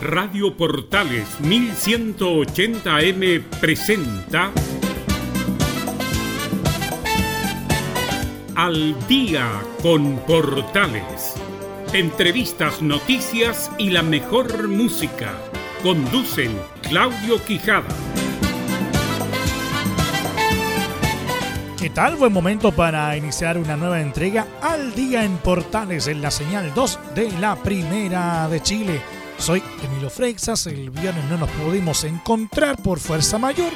Radio 0.00 0.56
Portales 0.56 1.28
1180M 1.42 3.42
presenta 3.60 4.50
Al 8.56 8.96
día 9.06 9.46
con 9.82 10.16
Portales. 10.20 11.34
Entrevistas, 11.92 12.80
noticias 12.80 13.70
y 13.76 13.90
la 13.90 14.02
mejor 14.02 14.68
música. 14.68 15.34
Conducen 15.82 16.58
Claudio 16.80 17.44
Quijada. 17.44 17.88
¿Qué 21.78 21.90
tal? 21.90 22.16
Buen 22.16 22.32
momento 22.32 22.72
para 22.72 23.14
iniciar 23.18 23.58
una 23.58 23.76
nueva 23.76 24.00
entrega 24.00 24.46
al 24.62 24.94
día 24.94 25.24
en 25.24 25.36
Portales 25.36 26.06
en 26.06 26.22
la 26.22 26.30
señal 26.30 26.72
2 26.74 26.98
de 27.14 27.30
la 27.32 27.56
Primera 27.56 28.48
de 28.48 28.62
Chile. 28.62 29.19
Soy 29.40 29.62
Emilio 29.82 30.10
Freixas, 30.10 30.66
el 30.66 30.90
viernes 30.90 31.24
no 31.30 31.38
nos 31.38 31.48
pudimos 31.52 32.04
encontrar 32.04 32.76
por 32.82 33.00
fuerza 33.00 33.38
mayor, 33.38 33.72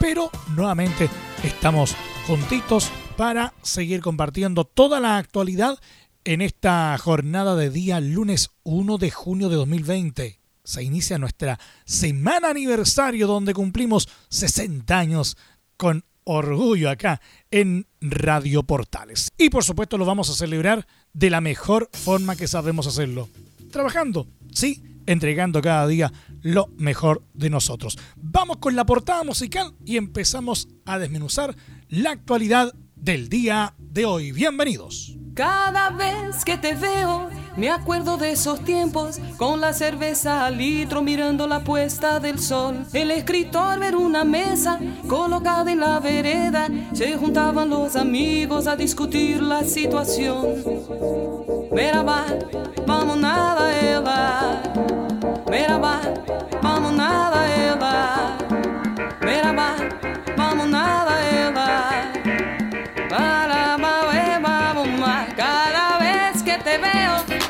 pero 0.00 0.30
nuevamente 0.56 1.10
estamos 1.44 1.94
juntitos 2.26 2.90
para 3.18 3.52
seguir 3.60 4.00
compartiendo 4.00 4.64
toda 4.64 5.00
la 5.00 5.18
actualidad 5.18 5.78
en 6.24 6.40
esta 6.40 6.96
jornada 6.96 7.56
de 7.56 7.68
día 7.68 8.00
lunes 8.00 8.52
1 8.62 8.96
de 8.96 9.10
junio 9.10 9.50
de 9.50 9.56
2020. 9.56 10.40
Se 10.64 10.82
inicia 10.82 11.18
nuestra 11.18 11.60
semana 11.84 12.48
aniversario 12.48 13.26
donde 13.26 13.52
cumplimos 13.52 14.08
60 14.30 14.98
años 14.98 15.36
con 15.76 16.06
orgullo 16.24 16.88
acá 16.88 17.20
en 17.50 17.86
Radio 18.00 18.62
Portales. 18.62 19.30
Y 19.36 19.50
por 19.50 19.62
supuesto 19.62 19.98
lo 19.98 20.06
vamos 20.06 20.30
a 20.30 20.34
celebrar 20.34 20.86
de 21.12 21.28
la 21.28 21.42
mejor 21.42 21.90
forma 21.92 22.34
que 22.34 22.48
sabemos 22.48 22.86
hacerlo. 22.86 23.28
Trabajando, 23.70 24.26
sí, 24.54 24.91
entregando 25.06 25.60
cada 25.60 25.86
día 25.86 26.12
lo 26.40 26.68
mejor 26.76 27.24
de 27.34 27.50
nosotros. 27.50 27.98
Vamos 28.16 28.58
con 28.58 28.76
la 28.76 28.86
portada 28.86 29.24
musical 29.24 29.74
y 29.84 29.96
empezamos 29.96 30.68
a 30.84 30.98
desmenuzar 30.98 31.54
la 31.88 32.10
actualidad 32.10 32.74
del 32.96 33.28
día 33.28 33.74
de 33.78 34.04
hoy. 34.04 34.32
Bienvenidos. 34.32 35.16
Cada 35.34 35.90
vez 35.90 36.44
que 36.44 36.58
te 36.58 36.74
veo, 36.74 37.28
me 37.56 37.70
acuerdo 37.70 38.18
de 38.18 38.32
esos 38.32 38.60
tiempos, 38.60 39.18
con 39.38 39.60
la 39.60 39.72
cerveza 39.72 40.44
al 40.44 40.58
litro 40.58 41.00
mirando 41.00 41.46
la 41.46 41.60
puesta 41.60 42.20
del 42.20 42.38
sol. 42.38 42.84
El 42.92 43.10
escritor 43.10 43.78
ver 43.78 43.96
una 43.96 44.24
mesa 44.24 44.78
colocada 45.08 45.72
en 45.72 45.80
la 45.80 46.00
vereda, 46.00 46.68
se 46.92 47.16
juntaban 47.16 47.70
los 47.70 47.96
amigos 47.96 48.66
a 48.66 48.76
discutir 48.76 49.42
la 49.42 49.64
situación. 49.64 50.62
Merhaba, 51.72 52.26
vamos 52.86 53.16
nada 53.16 53.78
ela. 53.80 54.62
Merhaba, 55.48 56.00
vamos 56.62 56.92
nada 56.92 57.56
ela. 57.56 58.32
Vamos 60.36 60.68
nada 60.68 61.11
cada 65.42 65.98
vez 65.98 66.40
que 66.44 66.56
te 66.58 66.78
veo, 66.78 67.41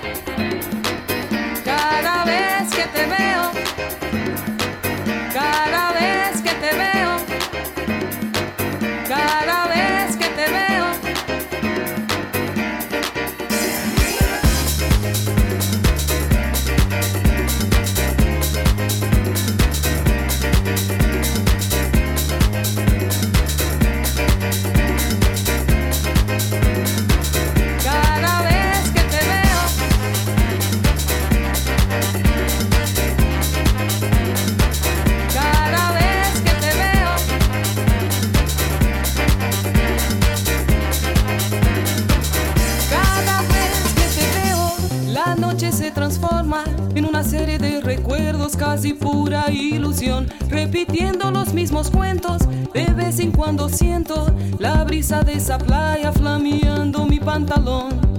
brisa 55.02 55.24
dessa 55.24 55.58
praia 55.58 56.12
flameando 56.12 57.04
me 57.04 57.18
pantalão. 57.18 58.11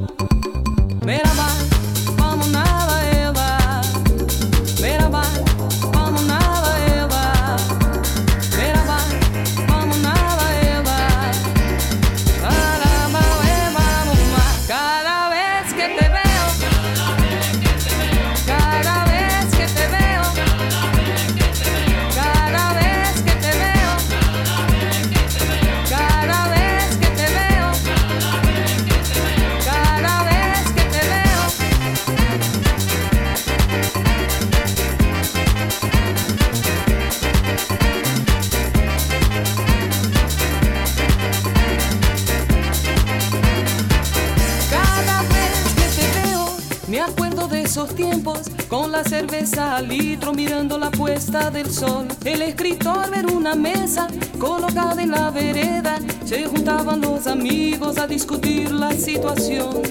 De 47.48 47.64
esos 47.64 47.94
tiempos, 47.96 48.42
con 48.70 48.92
la 48.92 49.04
cerveza 49.04 49.76
al 49.76 49.88
litro 49.88 50.34
mirando 50.34 50.78
la 50.78 50.90
puesta 50.92 51.50
del 51.52 51.72
sol. 51.72 52.08
El 52.24 52.42
escritor 52.42 53.09
ver 53.09 53.26
una 53.28 53.56
mesa 53.56 54.08
colocada 54.40 55.02
en 55.02 55.12
la 55.12 55.30
vereda, 55.30 56.00
se 56.26 56.46
juntaban 56.46 57.02
los 57.02 57.28
amigos 57.28 57.98
a 57.98 58.08
discutir 58.08 58.72
la 58.72 58.92
situación. 58.94 59.82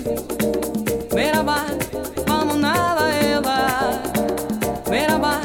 Merhaba, 1.14 1.64
vamos 2.26 2.58
nada 2.58 3.20
ela. 3.20 4.02
Merhaba, 4.88 5.40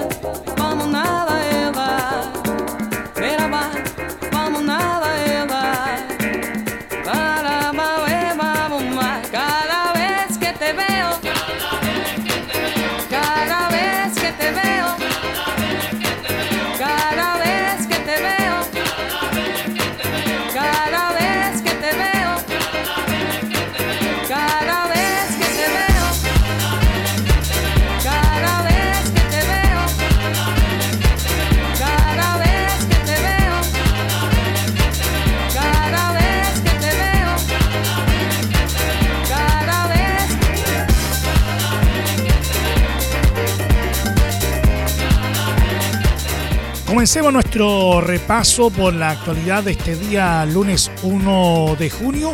Comencemos 46.97 47.31
nuestro 47.31 48.01
repaso 48.01 48.71
por 48.71 48.91
la 48.91 49.11
actualidad 49.11 49.63
de 49.63 49.73
este 49.73 49.95
día 49.95 50.43
lunes 50.47 50.91
1 51.03 51.75
de 51.77 51.91
junio 51.91 52.33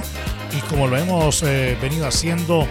y 0.57 0.61
como 0.69 0.87
lo 0.87 0.95
hemos 0.95 1.43
eh, 1.43 1.77
venido 1.81 2.07
haciendo 2.07 2.65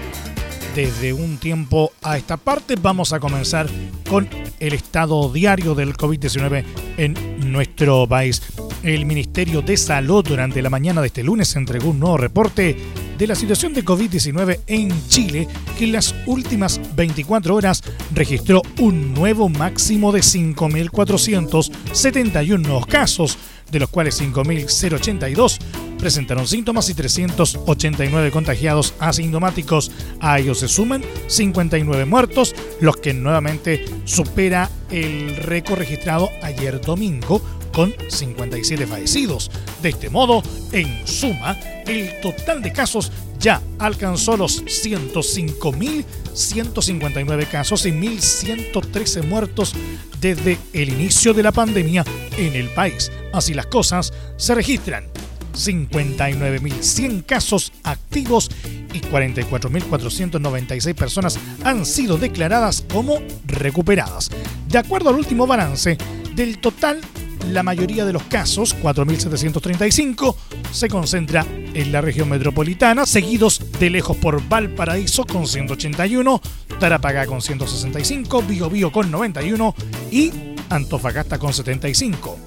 desde 0.74 1.12
un 1.12 1.36
tiempo 1.36 1.92
a 2.00 2.16
esta 2.16 2.38
parte, 2.38 2.76
vamos 2.80 3.12
a 3.12 3.20
comenzar 3.20 3.66
con 4.08 4.26
el 4.58 4.72
estado 4.72 5.30
diario 5.30 5.74
del 5.74 5.94
COVID-19 5.94 6.64
en 6.96 7.52
nuestro 7.52 8.06
país. 8.06 8.40
El 8.82 9.04
Ministerio 9.04 9.60
de 9.60 9.76
Salud 9.76 10.24
durante 10.26 10.62
la 10.62 10.70
mañana 10.70 11.02
de 11.02 11.08
este 11.08 11.22
lunes 11.22 11.54
entregó 11.56 11.90
un 11.90 12.00
nuevo 12.00 12.16
reporte 12.16 12.74
de 13.22 13.28
la 13.28 13.34
situación 13.36 13.72
de 13.72 13.84
COVID-19 13.84 14.62
en 14.66 14.90
Chile, 15.06 15.46
que 15.78 15.84
en 15.84 15.92
las 15.92 16.12
últimas 16.26 16.80
24 16.96 17.54
horas 17.54 17.80
registró 18.12 18.62
un 18.80 19.14
nuevo 19.14 19.48
máximo 19.48 20.10
de 20.10 20.22
5.471 20.22 22.58
nuevos 22.58 22.86
casos, 22.86 23.38
de 23.70 23.78
los 23.78 23.90
cuales 23.90 24.20
5.082 24.20 25.58
presentaron 25.98 26.48
síntomas 26.48 26.88
y 26.88 26.94
389 26.94 28.32
contagiados 28.32 28.92
asintomáticos. 28.98 29.92
A 30.18 30.40
ellos 30.40 30.58
se 30.58 30.66
suman 30.66 31.04
59 31.28 32.04
muertos, 32.06 32.56
los 32.80 32.96
que 32.96 33.14
nuevamente 33.14 33.84
supera 34.04 34.68
el 34.90 35.36
récord 35.36 35.78
registrado 35.78 36.28
ayer 36.42 36.80
domingo 36.80 37.40
con 37.72 37.92
57 38.08 38.86
fallecidos. 38.86 39.50
De 39.82 39.90
este 39.90 40.08
modo, 40.10 40.42
en 40.72 41.06
suma, 41.06 41.56
el 41.86 42.20
total 42.20 42.60
de 42.62 42.72
casos 42.72 43.12
ya 43.38 43.62
alcanzó 43.78 44.36
los 44.36 44.64
105.159 44.64 47.48
casos 47.48 47.86
y 47.86 47.90
1.113 47.90 49.24
muertos 49.24 49.74
desde 50.20 50.58
el 50.72 50.90
inicio 50.90 51.34
de 51.34 51.42
la 51.42 51.50
pandemia 51.50 52.04
en 52.36 52.54
el 52.54 52.68
país. 52.68 53.10
Así 53.32 53.54
las 53.54 53.66
cosas, 53.66 54.12
se 54.36 54.54
registran 54.54 55.06
59.100 55.54 57.26
casos 57.26 57.72
activos 57.82 58.48
y 58.92 59.00
44.496 59.00 60.94
personas 60.94 61.36
han 61.64 61.84
sido 61.84 62.16
declaradas 62.16 62.84
como 62.92 63.20
recuperadas. 63.46 64.30
De 64.68 64.78
acuerdo 64.78 65.10
al 65.10 65.16
último 65.16 65.46
balance, 65.46 65.98
del 66.34 66.58
total 66.58 67.00
la 67.50 67.62
mayoría 67.62 68.04
de 68.04 68.12
los 68.12 68.22
casos, 68.24 68.76
4.735, 68.82 70.34
se 70.70 70.88
concentra 70.88 71.46
en 71.74 71.92
la 71.92 72.00
región 72.00 72.28
metropolitana, 72.28 73.06
seguidos 73.06 73.60
de 73.78 73.90
lejos 73.90 74.16
por 74.16 74.46
Valparaíso 74.48 75.24
con 75.24 75.46
181, 75.46 76.40
Tarapacá 76.78 77.26
con 77.26 77.42
165, 77.42 78.42
Biobío 78.42 78.92
con 78.92 79.10
91 79.10 79.74
y 80.10 80.32
Antofagasta 80.68 81.38
con 81.38 81.52
75. 81.52 82.38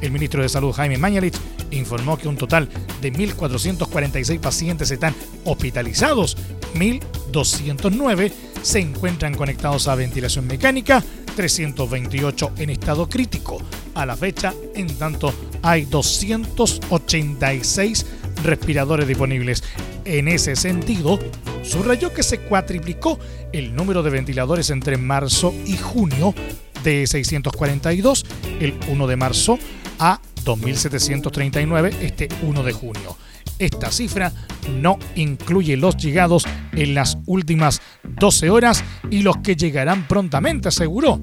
El 0.00 0.12
ministro 0.12 0.42
de 0.42 0.48
Salud 0.48 0.72
Jaime 0.72 0.96
Mañalich 0.96 1.36
informó 1.70 2.16
que 2.16 2.28
un 2.28 2.36
total 2.36 2.68
de 3.00 3.12
1.446 3.12 4.40
pacientes 4.40 4.90
están 4.90 5.14
hospitalizados, 5.44 6.36
1.209 6.74 8.32
se 8.62 8.80
encuentran 8.80 9.34
conectados 9.34 9.88
a 9.88 9.94
ventilación 9.94 10.46
mecánica, 10.46 11.02
328 11.36 12.52
en 12.58 12.70
estado 12.70 13.06
crítico. 13.08 13.62
A 13.94 14.04
la 14.06 14.16
fecha, 14.16 14.54
en 14.74 14.88
tanto, 14.96 15.32
hay 15.62 15.84
286 15.84 18.06
respiradores 18.42 19.06
disponibles. 19.06 19.62
En 20.04 20.28
ese 20.28 20.56
sentido, 20.56 21.18
subrayó 21.62 22.12
que 22.12 22.22
se 22.22 22.40
cuatriplicó 22.40 23.18
el 23.52 23.74
número 23.74 24.02
de 24.02 24.10
ventiladores 24.10 24.70
entre 24.70 24.96
marzo 24.96 25.54
y 25.66 25.76
junio 25.76 26.34
de 26.82 27.06
642 27.06 28.24
el 28.60 28.78
1 28.88 29.06
de 29.06 29.16
marzo 29.16 29.58
a 29.98 30.20
2.739 30.44 31.94
este 32.00 32.28
1 32.42 32.62
de 32.62 32.72
junio. 32.72 33.16
Esta 33.58 33.90
cifra 33.90 34.32
no 34.70 34.98
incluye 35.14 35.76
los 35.76 35.96
llegados 35.96 36.44
en 36.72 36.94
las 36.94 37.18
últimas 37.26 37.80
12 38.04 38.50
horas 38.50 38.84
y 39.10 39.22
los 39.22 39.38
que 39.38 39.56
llegarán 39.56 40.06
prontamente, 40.06 40.68
aseguró. 40.68 41.20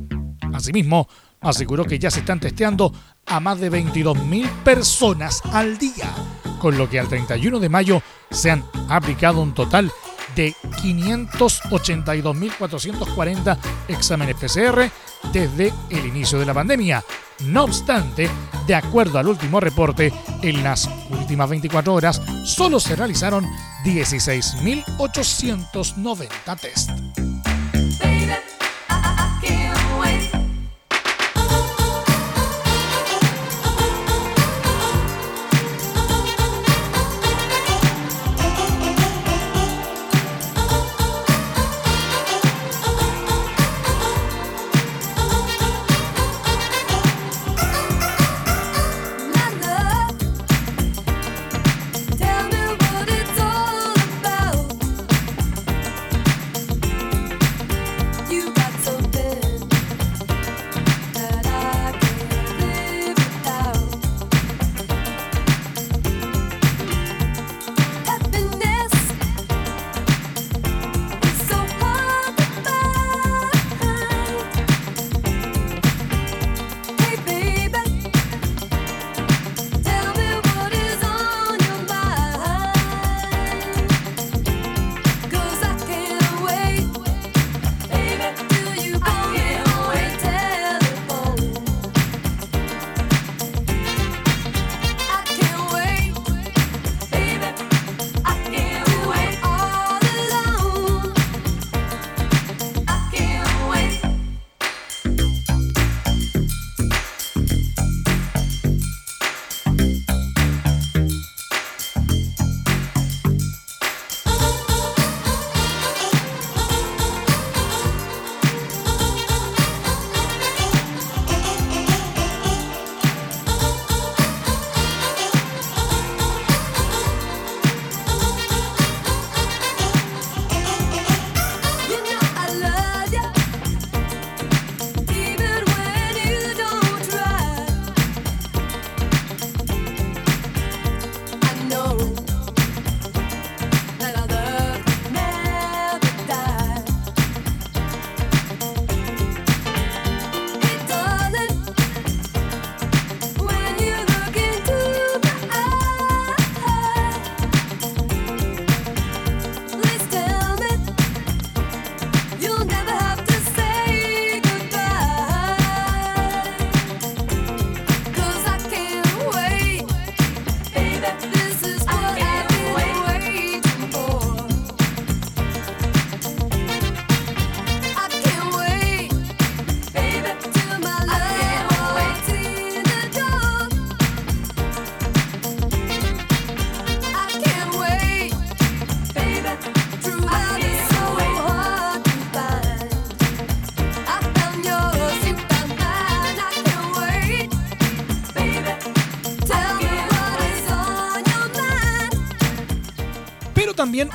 Asimismo, 0.54 1.08
aseguró 1.42 1.86
que 1.86 2.00
ya 2.00 2.10
se 2.12 2.20
están 2.20 2.40
testeando 2.40 2.94
a 3.26 3.40
más 3.40 3.60
de 3.60 3.72
22.000 3.72 4.48
personas 4.64 5.42
al 5.52 5.78
día, 5.78 6.14
con 6.60 6.78
lo 6.78 6.90
que 6.90 7.00
al 7.00 7.08
31 7.08 7.60
de 7.60 7.70
mayo 7.70 8.02
se 8.32 8.52
han 8.52 8.66
aplicado 8.90 9.42
un 9.42 9.54
total 9.54 9.92
de 10.36 10.54
582.440 10.84 13.58
exámenes 13.88 14.36
PCR 14.36 14.92
desde 15.32 15.72
el 15.90 16.06
inicio 16.06 16.38
de 16.40 16.46
la 16.46 16.54
pandemia. 16.54 17.02
No 17.40 17.64
obstante, 17.66 18.30
de 18.66 18.76
acuerdo 18.76 19.20
al 19.20 19.28
último 19.28 19.60
reporte, 19.60 20.14
en 20.42 20.64
las 20.64 20.90
últimas 21.10 21.50
24 21.50 21.94
horas 21.94 22.22
solo 22.46 22.80
se 22.80 22.96
realizaron 22.96 23.46
16.890 23.84 26.60
test. 26.60 26.92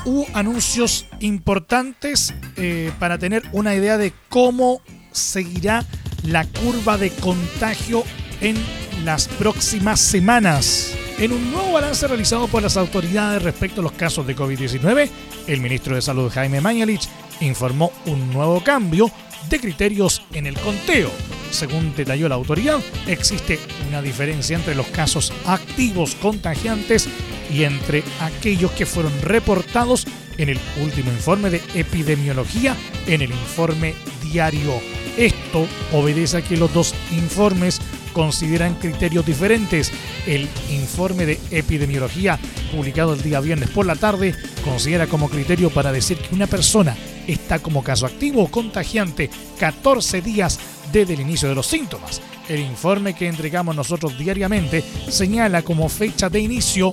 Hubo 0.04 0.26
anuncios 0.34 1.06
importantes 1.20 2.34
eh, 2.56 2.92
para 2.98 3.18
tener 3.18 3.42
una 3.52 3.74
idea 3.74 3.98
de 3.98 4.12
cómo 4.28 4.80
seguirá 5.12 5.84
la 6.24 6.44
curva 6.44 6.98
de 6.98 7.10
contagio 7.10 8.04
en 8.40 8.56
las 9.04 9.28
próximas 9.28 10.00
semanas. 10.00 10.94
En 11.18 11.32
un 11.32 11.50
nuevo 11.52 11.72
balance 11.72 12.06
realizado 12.08 12.48
por 12.48 12.62
las 12.62 12.76
autoridades 12.76 13.42
respecto 13.42 13.80
a 13.80 13.84
los 13.84 13.92
casos 13.92 14.26
de 14.26 14.36
COVID-19, 14.36 15.08
el 15.46 15.60
ministro 15.60 15.94
de 15.94 16.02
Salud 16.02 16.30
Jaime 16.30 16.60
Mañalich 16.60 17.08
informó 17.40 17.92
un 18.06 18.32
nuevo 18.32 18.62
cambio 18.62 19.10
de 19.48 19.60
criterios 19.60 20.22
en 20.32 20.46
el 20.46 20.54
conteo. 20.58 21.10
Según 21.50 21.94
detalló 21.96 22.28
la 22.28 22.36
autoridad, 22.36 22.78
existe 23.06 23.58
una 23.88 24.00
diferencia 24.00 24.56
entre 24.56 24.74
los 24.74 24.86
casos 24.86 25.32
activos 25.46 26.14
contagiantes 26.14 27.08
y 27.52 27.64
entre 27.64 28.02
aquellos 28.20 28.70
que 28.72 28.86
fueron 28.86 29.12
reportados 29.22 30.06
en 30.38 30.48
el 30.48 30.58
último 30.82 31.10
informe 31.10 31.50
de 31.50 31.60
epidemiología 31.74 32.76
en 33.06 33.22
el 33.22 33.30
informe 33.30 33.94
diario. 34.22 34.80
Esto 35.16 35.66
obedece 35.92 36.38
a 36.38 36.42
que 36.42 36.56
los 36.56 36.72
dos 36.72 36.94
informes 37.12 37.80
consideran 38.12 38.74
criterios 38.74 39.26
diferentes. 39.26 39.92
El 40.26 40.48
informe 40.70 41.26
de 41.26 41.40
epidemiología 41.50 42.38
publicado 42.74 43.14
el 43.14 43.22
día 43.22 43.40
viernes 43.40 43.70
por 43.70 43.86
la 43.86 43.96
tarde 43.96 44.34
considera 44.64 45.06
como 45.06 45.28
criterio 45.28 45.70
para 45.70 45.92
decir 45.92 46.18
que 46.18 46.34
una 46.34 46.46
persona 46.46 46.96
está 47.26 47.58
como 47.58 47.82
caso 47.82 48.06
activo 48.06 48.42
o 48.42 48.50
contagiante 48.50 49.30
14 49.58 50.22
días 50.22 50.58
desde 50.92 51.14
el 51.14 51.20
inicio 51.20 51.48
de 51.48 51.54
los 51.54 51.66
síntomas. 51.66 52.20
El 52.48 52.60
informe 52.60 53.14
que 53.14 53.28
entregamos 53.28 53.76
nosotros 53.76 54.18
diariamente 54.18 54.82
señala 55.08 55.62
como 55.62 55.88
fecha 55.88 56.28
de 56.28 56.40
inicio 56.40 56.92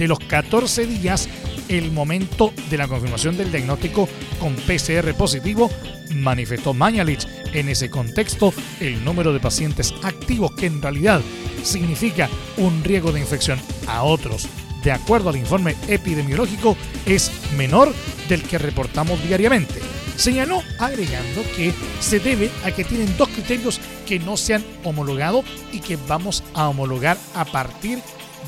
de 0.00 0.08
los 0.08 0.18
14 0.18 0.86
días 0.86 1.28
el 1.68 1.92
momento 1.92 2.54
de 2.70 2.78
la 2.78 2.88
confirmación 2.88 3.36
del 3.36 3.52
diagnóstico 3.52 4.08
con 4.40 4.54
PCR 4.56 5.12
positivo, 5.14 5.70
manifestó 6.14 6.72
Mañalich. 6.72 7.28
En 7.52 7.68
ese 7.68 7.90
contexto, 7.90 8.54
el 8.80 9.04
número 9.04 9.32
de 9.32 9.40
pacientes 9.40 9.92
activos, 10.02 10.52
que 10.52 10.66
en 10.66 10.80
realidad 10.80 11.20
significa 11.62 12.30
un 12.56 12.82
riesgo 12.82 13.12
de 13.12 13.20
infección 13.20 13.60
a 13.86 14.02
otros, 14.02 14.48
de 14.82 14.92
acuerdo 14.92 15.28
al 15.28 15.36
informe 15.36 15.76
epidemiológico, 15.86 16.76
es 17.04 17.30
menor 17.56 17.92
del 18.28 18.42
que 18.42 18.56
reportamos 18.56 19.22
diariamente. 19.22 19.80
Señaló 20.16 20.62
agregando 20.78 21.42
que 21.56 21.74
se 22.00 22.20
debe 22.20 22.50
a 22.64 22.70
que 22.70 22.84
tienen 22.84 23.16
dos 23.18 23.28
criterios 23.28 23.80
que 24.06 24.18
no 24.18 24.36
se 24.36 24.54
han 24.54 24.64
homologado 24.84 25.44
y 25.72 25.80
que 25.80 25.98
vamos 26.08 26.42
a 26.54 26.68
homologar 26.68 27.18
a 27.34 27.44
partir 27.44 27.98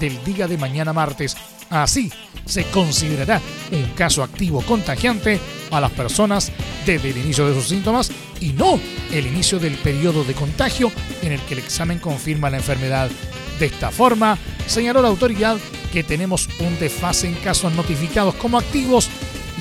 del 0.01 0.23
día 0.25 0.47
de 0.47 0.59
mañana 0.59 0.93
martes. 0.93 1.37
Así, 1.71 2.13
se 2.45 2.65
considerará 2.65 3.41
un 3.71 3.85
caso 3.95 4.23
activo 4.23 4.61
contagiante 4.63 5.41
a 5.71 5.81
las 5.81 5.91
personas 5.93 6.53
desde 6.85 7.11
el 7.11 7.19
inicio 7.19 7.49
de 7.49 7.55
sus 7.55 7.69
síntomas 7.69 8.11
y 8.41 8.53
no 8.53 8.79
el 9.11 9.27
inicio 9.27 9.59
del 9.59 9.75
periodo 9.75 10.25
de 10.25 10.35
contagio 10.35 10.93
en 11.23 11.33
el 11.33 11.41
que 11.41 11.55
el 11.55 11.61
examen 11.61 11.99
confirma 11.99 12.51
la 12.51 12.59
enfermedad. 12.59 13.11
De 13.59 13.67
esta 13.67 13.91
forma, 13.91 14.39
señaló 14.67 15.01
la 15.01 15.09
autoridad 15.09 15.57
que 15.93 16.03
tenemos 16.03 16.49
un 16.59 16.79
desfase 16.79 17.29
en 17.29 17.35
casos 17.37 17.73
notificados 17.73 18.35
como 18.35 18.59
activos 18.59 19.09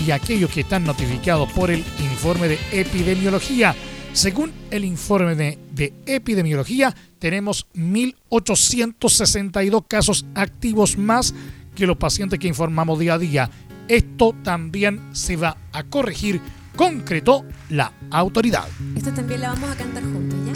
y 0.06 0.12
aquellos 0.12 0.50
que 0.50 0.62
están 0.62 0.84
notificados 0.84 1.52
por 1.52 1.70
el 1.70 1.84
informe 2.00 2.48
de 2.48 2.60
epidemiología. 2.72 3.76
Según 4.14 4.52
el 4.72 4.84
informe 4.84 5.36
de, 5.36 5.58
de 5.72 5.94
epidemiología, 6.06 6.94
tenemos 7.18 7.66
1.862 7.76 9.86
casos 9.88 10.26
activos 10.36 10.98
más 10.98 11.34
que 11.76 11.88
los 11.88 11.96
pacientes 11.98 12.38
que 12.38 12.50
informamos 12.50 13.00
día 13.00 13.14
a 13.14 13.18
día. 13.18 13.50
Esto 13.88 14.36
también 14.44 15.00
se 15.14 15.38
va 15.38 15.56
a 15.72 15.84
corregir, 15.84 16.42
concretó 16.76 17.46
la 17.70 17.94
autoridad. 18.10 18.68
Esto 18.96 19.14
también 19.14 19.40
la 19.42 19.54
vamos 19.54 19.70
a 19.70 19.76
cantar 19.76 20.04
juntos, 20.04 20.38
¿ya? 20.46 20.52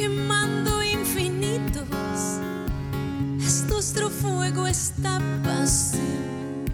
Quemando 0.00 0.82
infinitos. 0.82 1.86
Es 3.38 3.64
nuestro 3.68 4.08
fuego 4.08 4.66
esta 4.66 5.20
pasión 5.44 6.64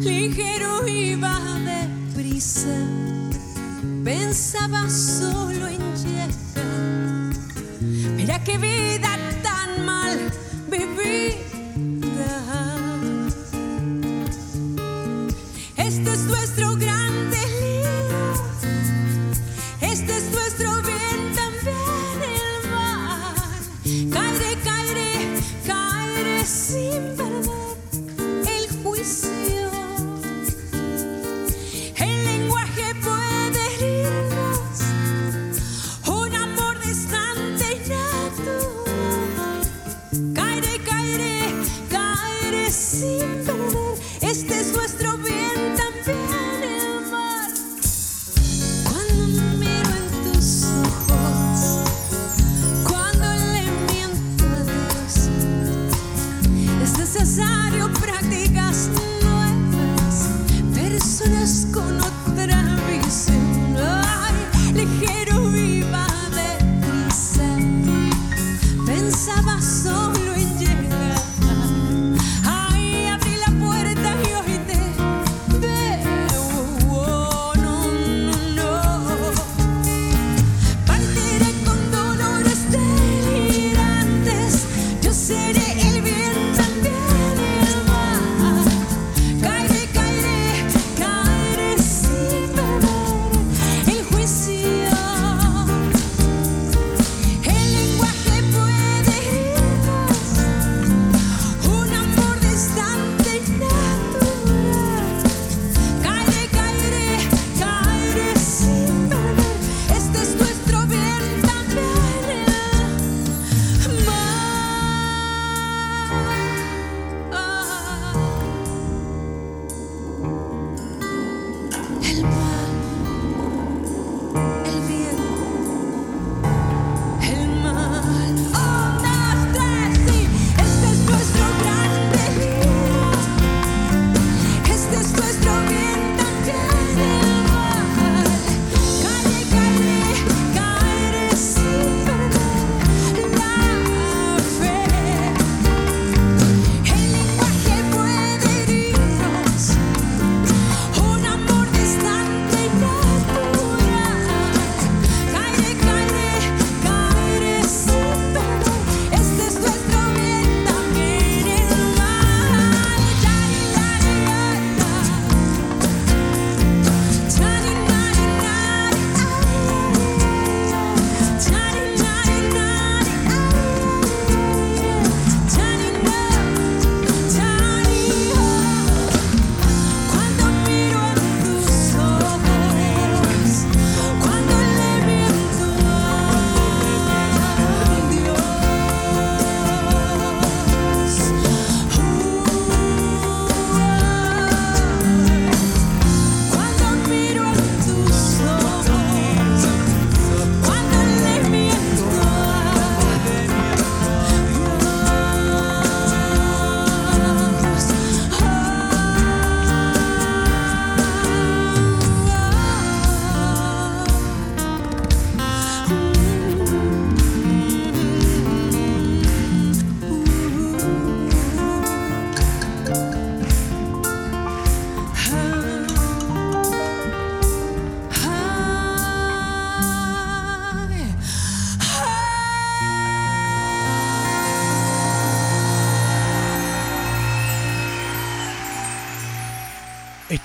ligero 0.00 0.88
iba 0.88 1.38
deprisa. 1.66 2.74
Pensaba 4.02 4.88
solo 4.88 5.68
en 5.68 5.82
llegar. 6.02 6.30
Mira 8.16 8.42
qué 8.42 8.56
vida 8.56 9.10
tan 9.42 9.84
mal 9.84 10.18
vivida. 10.70 12.53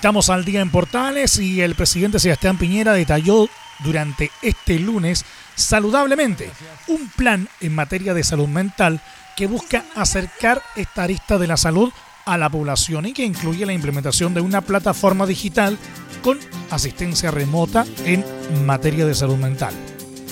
Estamos 0.00 0.30
al 0.30 0.46
día 0.46 0.62
en 0.62 0.70
Portales 0.70 1.38
y 1.38 1.60
el 1.60 1.74
presidente 1.74 2.18
Sebastián 2.18 2.56
Piñera 2.56 2.94
detalló 2.94 3.50
durante 3.80 4.30
este 4.40 4.78
lunes 4.78 5.26
saludablemente 5.56 6.50
un 6.88 7.10
plan 7.10 7.50
en 7.60 7.74
materia 7.74 8.14
de 8.14 8.24
salud 8.24 8.48
mental 8.48 9.02
que 9.36 9.46
busca 9.46 9.84
acercar 9.94 10.62
esta 10.74 11.02
arista 11.02 11.36
de 11.36 11.48
la 11.48 11.58
salud 11.58 11.92
a 12.24 12.38
la 12.38 12.48
población 12.48 13.04
y 13.04 13.12
que 13.12 13.26
incluye 13.26 13.66
la 13.66 13.74
implementación 13.74 14.32
de 14.32 14.40
una 14.40 14.62
plataforma 14.62 15.26
digital 15.26 15.76
con 16.22 16.38
asistencia 16.70 17.30
remota 17.30 17.84
en 18.06 18.24
materia 18.64 19.04
de 19.04 19.14
salud 19.14 19.36
mental. 19.36 19.74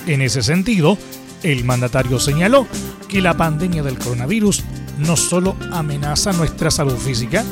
En 0.07 0.23
ese 0.23 0.41
sentido, 0.41 0.97
el 1.43 1.63
mandatario 1.63 2.19
señaló 2.19 2.65
que 3.07 3.21
la 3.21 3.37
pandemia 3.37 3.83
del 3.83 3.99
coronavirus 3.99 4.63
no 4.97 5.15
solo 5.15 5.55
amenaza 5.71 6.33
nuestra 6.33 6.71
salud 6.71 6.97
física, 6.97 7.45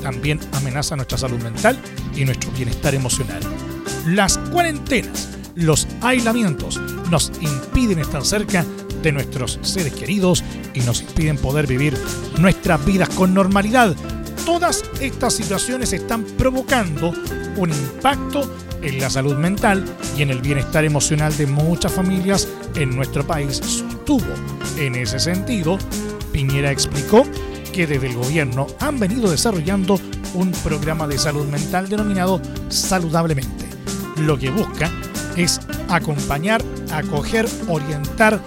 también 0.00 0.40
amenaza 0.52 0.96
nuestra 0.96 1.18
salud 1.18 1.40
mental 1.42 1.78
y 2.14 2.24
nuestro 2.24 2.50
bienestar 2.52 2.94
emocional. 2.94 3.40
Las 4.06 4.38
cuarentenas, 4.38 5.28
los 5.54 5.86
aislamientos 6.00 6.80
nos 7.10 7.32
impiden 7.40 7.98
estar 7.98 8.24
cerca 8.24 8.64
de 9.02 9.12
nuestros 9.12 9.58
seres 9.62 9.92
queridos 9.92 10.44
y 10.74 10.80
nos 10.80 11.02
impiden 11.02 11.36
poder 11.36 11.66
vivir 11.66 11.96
nuestras 12.38 12.84
vidas 12.84 13.08
con 13.10 13.34
normalidad. 13.34 13.94
Todas 14.44 14.82
estas 15.00 15.34
situaciones 15.34 15.92
están 15.92 16.24
provocando 16.24 17.12
un 17.56 17.70
impacto 17.70 18.50
en 18.82 19.00
la 19.00 19.10
salud 19.10 19.36
mental 19.36 19.84
y 20.16 20.22
en 20.22 20.30
el 20.30 20.40
bienestar 20.40 20.84
emocional 20.84 21.36
de 21.36 21.46
muchas 21.46 21.92
familias 21.92 22.48
en 22.74 22.96
nuestro 22.96 23.26
país, 23.26 23.58
sostuvo. 23.58 24.32
En 24.78 24.94
ese 24.94 25.18
sentido, 25.18 25.78
Piñera 26.32 26.70
explicó 26.70 27.24
que 27.72 27.86
desde 27.86 28.08
el 28.08 28.16
gobierno 28.16 28.66
han 28.80 28.98
venido 28.98 29.30
desarrollando 29.30 30.00
un 30.34 30.50
programa 30.52 31.06
de 31.06 31.18
salud 31.18 31.46
mental 31.46 31.88
denominado 31.88 32.40
Saludablemente. 32.68 33.66
Lo 34.18 34.38
que 34.38 34.50
busca 34.50 34.90
es 35.36 35.60
acompañar, 35.88 36.62
acoger, 36.92 37.48
orientar, 37.68 38.40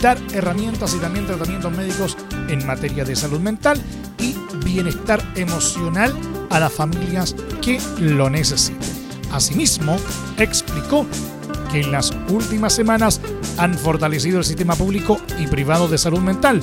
dar 0.00 0.18
herramientas 0.32 0.94
y 0.94 0.98
también 0.98 1.26
tratamientos 1.26 1.72
médicos 1.72 2.16
en 2.48 2.66
materia 2.66 3.04
de 3.04 3.16
salud 3.16 3.40
mental 3.40 3.80
y 4.18 4.34
bienestar 4.64 5.22
emocional 5.36 6.14
a 6.50 6.60
las 6.60 6.72
familias 6.72 7.34
que 7.62 7.80
lo 7.98 8.28
necesiten. 8.28 8.88
Asimismo, 9.32 9.96
explicó 10.38 11.06
que 11.70 11.80
en 11.80 11.92
las 11.92 12.12
últimas 12.28 12.72
semanas 12.72 13.20
han 13.56 13.74
fortalecido 13.74 14.38
el 14.38 14.44
sistema 14.44 14.74
público 14.74 15.20
y 15.38 15.46
privado 15.46 15.86
de 15.86 15.98
salud 15.98 16.20
mental 16.20 16.60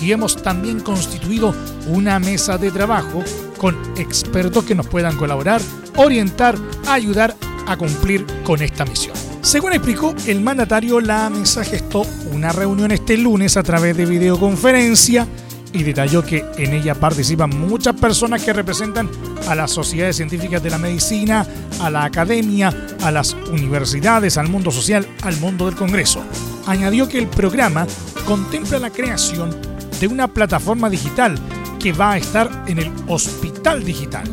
y 0.00 0.12
hemos 0.12 0.42
también 0.42 0.80
constituido 0.80 1.54
una 1.86 2.18
mesa 2.18 2.58
de 2.58 2.70
trabajo 2.70 3.22
con 3.58 3.76
expertos 3.96 4.64
que 4.64 4.74
nos 4.74 4.86
puedan 4.86 5.16
colaborar, 5.16 5.60
orientar, 5.96 6.56
ayudar 6.86 7.36
a 7.66 7.76
cumplir 7.76 8.26
con 8.44 8.62
esta 8.62 8.84
misión. 8.84 9.14
Según 9.42 9.72
explicó 9.72 10.14
el 10.26 10.40
mandatario, 10.40 11.00
la 11.00 11.30
mesa 11.30 11.64
gestó 11.64 12.02
una 12.32 12.52
reunión 12.52 12.92
este 12.92 13.16
lunes 13.16 13.56
a 13.56 13.62
través 13.62 13.96
de 13.96 14.06
videoconferencia 14.06 15.26
y 15.72 15.82
detalló 15.82 16.24
que 16.24 16.44
en 16.58 16.74
ella 16.74 16.94
participan 16.94 17.50
muchas 17.50 17.94
personas 17.94 18.42
que 18.42 18.52
representan 18.52 19.08
a 19.48 19.54
las 19.54 19.70
sociedades 19.70 20.16
científicas 20.16 20.62
de 20.62 20.70
la 20.70 20.78
medicina, 20.78 21.46
a 21.80 21.90
la 21.90 22.04
academia, 22.04 22.74
a 23.02 23.10
las 23.10 23.34
universidades, 23.34 24.36
al 24.36 24.48
mundo 24.48 24.70
social, 24.70 25.06
al 25.22 25.36
mundo 25.38 25.66
del 25.66 25.76
Congreso. 25.76 26.22
Añadió 26.66 27.08
que 27.08 27.18
el 27.18 27.28
programa 27.28 27.86
contempla 28.26 28.78
la 28.78 28.90
creación 28.90 29.69
de 30.00 30.08
una 30.08 30.28
plataforma 30.28 30.88
digital 30.88 31.38
que 31.78 31.92
va 31.92 32.12
a 32.12 32.16
estar 32.16 32.64
en 32.66 32.78
el 32.78 32.92
hospital 33.06 33.84
digital 33.84 34.24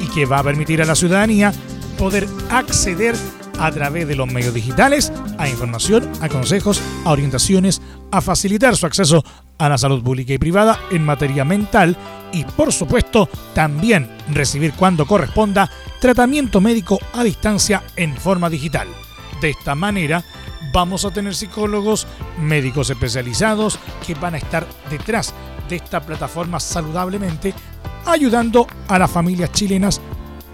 y 0.00 0.06
que 0.14 0.24
va 0.24 0.38
a 0.38 0.44
permitir 0.44 0.80
a 0.80 0.86
la 0.86 0.94
ciudadanía 0.94 1.52
poder 1.98 2.26
acceder 2.50 3.14
a 3.58 3.70
través 3.72 4.06
de 4.06 4.16
los 4.16 4.30
medios 4.30 4.54
digitales 4.54 5.12
a 5.38 5.48
información, 5.48 6.10
a 6.20 6.28
consejos, 6.28 6.80
a 7.04 7.10
orientaciones, 7.10 7.80
a 8.10 8.20
facilitar 8.20 8.76
su 8.76 8.86
acceso 8.86 9.24
a 9.58 9.68
la 9.68 9.78
salud 9.78 10.02
pública 10.02 10.34
y 10.34 10.38
privada 10.38 10.78
en 10.90 11.04
materia 11.04 11.44
mental 11.44 11.96
y 12.32 12.44
por 12.44 12.72
supuesto 12.72 13.28
también 13.54 14.08
recibir 14.32 14.72
cuando 14.74 15.06
corresponda 15.06 15.70
tratamiento 16.00 16.60
médico 16.60 16.98
a 17.14 17.24
distancia 17.24 17.82
en 17.96 18.16
forma 18.16 18.50
digital. 18.50 18.88
De 19.40 19.50
esta 19.50 19.74
manera 19.74 20.24
vamos 20.76 21.06
a 21.06 21.10
tener 21.10 21.34
psicólogos, 21.34 22.06
médicos 22.38 22.90
especializados 22.90 23.78
que 24.06 24.12
van 24.12 24.34
a 24.34 24.36
estar 24.36 24.66
detrás 24.90 25.32
de 25.70 25.76
esta 25.76 26.04
plataforma 26.04 26.60
saludablemente 26.60 27.54
ayudando 28.04 28.66
a 28.86 28.98
las 28.98 29.10
familias 29.10 29.50
chilenas 29.52 30.02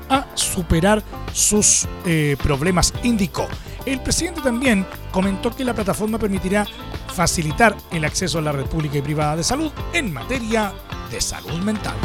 a 0.08 0.24
superar 0.36 1.02
sus 1.32 1.88
eh, 2.06 2.36
problemas, 2.40 2.94
indicó. 3.02 3.48
El 3.84 4.00
presidente 4.00 4.40
también 4.42 4.86
comentó 5.10 5.50
que 5.50 5.64
la 5.64 5.74
plataforma 5.74 6.20
permitirá 6.20 6.68
facilitar 7.12 7.76
el 7.90 8.04
acceso 8.04 8.38
a 8.38 8.42
la 8.42 8.52
red 8.52 8.66
pública 8.66 8.98
y 8.98 9.02
privada 9.02 9.34
de 9.34 9.42
salud 9.42 9.72
en 9.92 10.12
materia 10.12 10.72
de 11.10 11.20
salud 11.20 11.58
mental. 11.64 11.96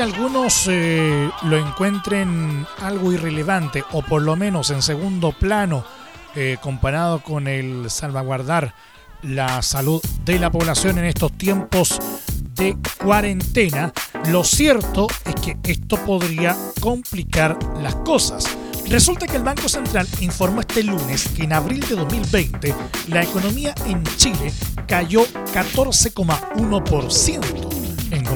Algunos 0.00 0.66
eh, 0.68 1.30
lo 1.42 1.56
encuentren 1.56 2.66
algo 2.80 3.12
irrelevante 3.12 3.84
o 3.92 4.02
por 4.02 4.22
lo 4.22 4.36
menos 4.36 4.70
en 4.70 4.82
segundo 4.82 5.32
plano 5.32 5.84
eh, 6.34 6.58
comparado 6.60 7.22
con 7.22 7.48
el 7.48 7.90
salvaguardar 7.90 8.74
la 9.22 9.62
salud 9.62 10.02
de 10.24 10.38
la 10.38 10.50
población 10.50 10.98
en 10.98 11.04
estos 11.04 11.32
tiempos 11.32 11.98
de 12.54 12.76
cuarentena, 13.02 13.92
lo 14.28 14.44
cierto 14.44 15.08
es 15.24 15.34
que 15.34 15.56
esto 15.64 15.96
podría 16.04 16.56
complicar 16.80 17.58
las 17.82 17.96
cosas. 17.96 18.44
Resulta 18.88 19.26
que 19.26 19.36
el 19.36 19.42
Banco 19.42 19.68
Central 19.68 20.06
informó 20.20 20.60
este 20.60 20.82
lunes 20.82 21.28
que 21.28 21.44
en 21.44 21.52
abril 21.52 21.86
de 21.88 21.96
2020 21.96 22.74
la 23.08 23.22
economía 23.22 23.74
en 23.86 24.02
Chile 24.16 24.52
cayó 24.86 25.26
14,1% 25.52 27.76
en 27.76 27.79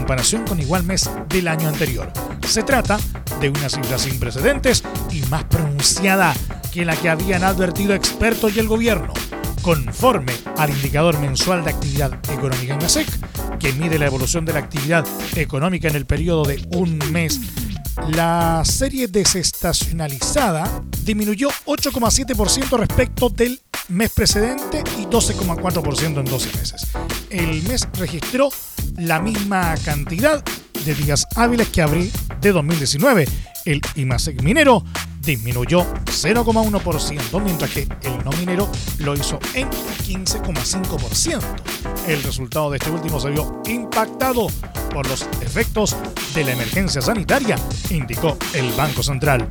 comparación 0.04 0.44
con 0.44 0.60
igual 0.60 0.84
mes 0.84 1.10
del 1.30 1.48
año 1.48 1.66
anterior. 1.66 2.12
Se 2.46 2.62
trata 2.62 2.98
de 3.40 3.48
una 3.48 3.70
cifra 3.70 3.98
sin 3.98 4.20
precedentes 4.20 4.84
y 5.10 5.22
más 5.30 5.44
pronunciada 5.44 6.34
que 6.74 6.84
la 6.84 6.94
que 6.94 7.08
habían 7.08 7.42
advertido 7.42 7.94
expertos 7.94 8.54
y 8.54 8.58
el 8.58 8.68
gobierno. 8.68 9.14
Conforme 9.62 10.34
al 10.58 10.68
indicador 10.68 11.18
mensual 11.20 11.64
de 11.64 11.70
actividad 11.70 12.12
económica 12.30 12.74
en 12.74 12.82
la 12.82 12.88
SEC, 12.90 13.08
que 13.58 13.72
mide 13.72 13.98
la 13.98 14.04
evolución 14.04 14.44
de 14.44 14.52
la 14.52 14.58
actividad 14.58 15.06
económica 15.36 15.88
en 15.88 15.96
el 15.96 16.04
periodo 16.04 16.44
de 16.44 16.62
un 16.72 16.98
mes 17.10 17.40
la 18.09 18.62
serie 18.64 19.09
desestacionalizada 19.09 20.83
disminuyó 21.04 21.48
8,7% 21.66 22.78
respecto 22.78 23.28
del 23.28 23.61
mes 23.88 24.11
precedente 24.12 24.83
y 24.98 25.04
12,4% 25.04 26.18
en 26.18 26.24
12 26.24 26.59
meses. 26.59 26.87
El 27.30 27.62
mes 27.64 27.87
registró 27.98 28.50
la 28.96 29.20
misma 29.20 29.74
cantidad 29.85 30.42
de 30.85 30.94
días 30.94 31.26
hábiles 31.37 31.68
que 31.68 31.83
abril 31.83 32.12
de 32.40 32.52
2019. 32.52 33.28
El 33.64 33.80
IMASEC 33.94 34.42
minero 34.42 34.85
disminuyó 35.24 35.87
0,1%, 36.04 37.42
mientras 37.42 37.70
que 37.70 37.82
el 38.02 38.24
no 38.24 38.30
minero 38.38 38.68
lo 38.98 39.14
hizo 39.14 39.38
en 39.54 39.68
15,5%. 39.70 41.40
El 42.06 42.22
resultado 42.22 42.70
de 42.70 42.78
este 42.78 42.90
último 42.90 43.18
se 43.20 43.30
vio 43.30 43.62
impactado 43.66 44.46
por 44.92 45.08
los 45.08 45.22
efectos 45.40 45.96
de 46.34 46.44
la 46.44 46.52
emergencia 46.52 47.00
sanitaria, 47.00 47.56
indicó 47.90 48.37
el 48.54 48.70
Banco 48.72 49.02
Central. 49.02 49.48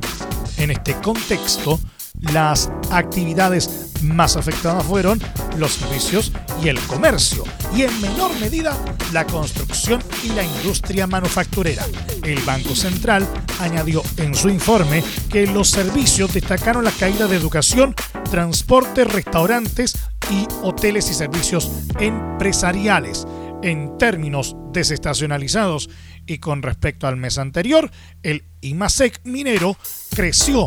En 0.56 0.70
este 0.70 0.94
contexto, 0.94 1.80
las 2.20 2.70
actividades 2.90 3.92
más 4.02 4.36
afectadas 4.36 4.84
fueron 4.84 5.20
los 5.56 5.72
servicios 5.72 6.32
y 6.62 6.68
el 6.68 6.78
comercio, 6.80 7.44
y 7.74 7.82
en 7.82 8.00
menor 8.00 8.38
medida 8.38 8.76
la 9.12 9.26
construcción 9.26 10.02
y 10.22 10.28
la 10.28 10.42
industria 10.42 11.06
manufacturera. 11.06 11.84
El 12.22 12.40
Banco 12.40 12.74
Central 12.74 13.26
añadió 13.60 14.02
en 14.16 14.34
su 14.34 14.48
informe 14.48 15.02
que 15.30 15.46
los 15.46 15.70
servicios 15.70 16.34
destacaron 16.34 16.84
la 16.84 16.90
caída 16.92 17.26
de 17.26 17.36
educación, 17.36 17.94
transporte, 18.30 19.04
restaurantes 19.04 19.96
y 20.30 20.46
hoteles 20.62 21.10
y 21.10 21.14
servicios 21.14 21.70
empresariales. 21.98 23.26
En 23.62 23.96
términos 23.96 24.56
desestacionalizados 24.72 25.88
y 26.26 26.38
con 26.38 26.62
respecto 26.62 27.06
al 27.06 27.16
mes 27.16 27.38
anterior, 27.38 27.90
el 28.22 28.44
IMASEC 28.60 29.20
minero 29.24 29.78
creció 30.14 30.66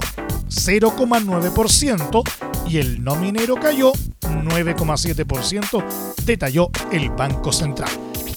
0,9% 0.50 2.24
y 2.68 2.78
el 2.78 3.04
no 3.04 3.16
minero 3.16 3.56
cayó 3.56 3.92
9,7%, 4.22 5.84
detalló 6.26 6.70
el 6.92 7.10
Banco 7.10 7.52
Central. 7.52 7.90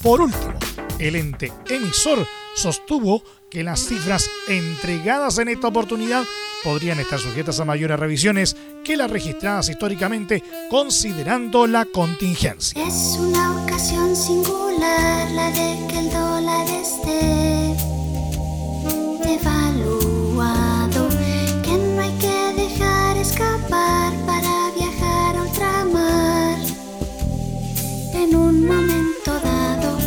Por 0.03 0.21
último, 0.21 0.55
el 0.99 1.17
ente 1.17 1.53
emisor 1.69 2.27
sostuvo 2.55 3.23
que 3.51 3.65
las 3.65 3.81
cifras 3.81 4.29
entregadas 4.49 5.39
en 5.39 5.49
esta 5.49 5.69
oportunidad 5.69 6.25
podrían 6.63 7.01
estar 7.01 7.19
sujetas 7.19 7.59
a 7.61 7.65
mayores 7.65 7.99
revisiones 7.99 8.57
que 8.85 8.97
las 8.97 9.11
registradas 9.11 9.69
históricamente 9.69 10.43
considerando 10.71 11.67
la 11.67 11.85
contingencia. 11.87 12.83
Es 12.87 13.17
una 13.19 13.63
ocasión 13.63 14.15
singular 14.15 15.31
la 15.31 15.51
de 15.51 15.87
que 15.89 15.99
el 15.99 16.11
dólar 16.11 16.69
esté 16.69 17.75
devaluado, 19.25 20.10
en 28.31 28.37
un 28.37 28.67
momento 28.67 29.33
dado 29.43 29.99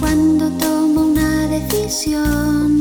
cuando 0.00 0.50
tomo 0.58 1.06
una 1.06 1.46
decisión. 1.48 2.80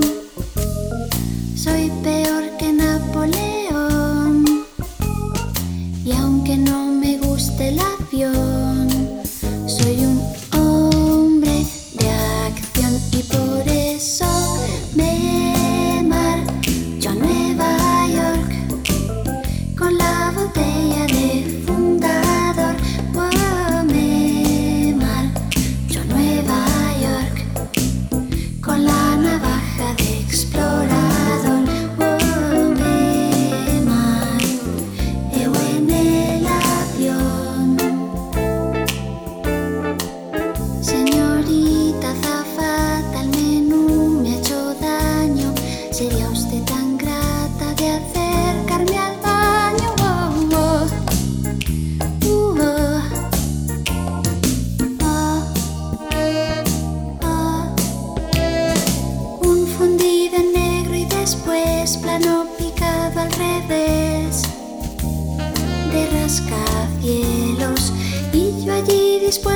Soy 1.56 1.92
peor 2.04 2.44
que 2.58 2.72
Napoleón 2.74 4.46
y 6.04 6.12
aunque 6.12 6.58
no 6.58 6.88
me 6.88 7.18
guste 7.18 7.70
el 7.70 7.80
avión, 7.80 8.59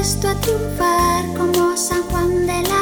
dispuesto 0.04 0.28
a 0.28 0.36
triunfar 0.42 1.26
como 1.38 1.78
San 1.78 2.04
Juan 2.04 2.46
de 2.46 2.62
la 2.64 2.73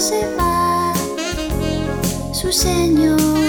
se 0.00 0.34
va 0.34 0.94
su 2.32 2.50
Señor. 2.50 3.39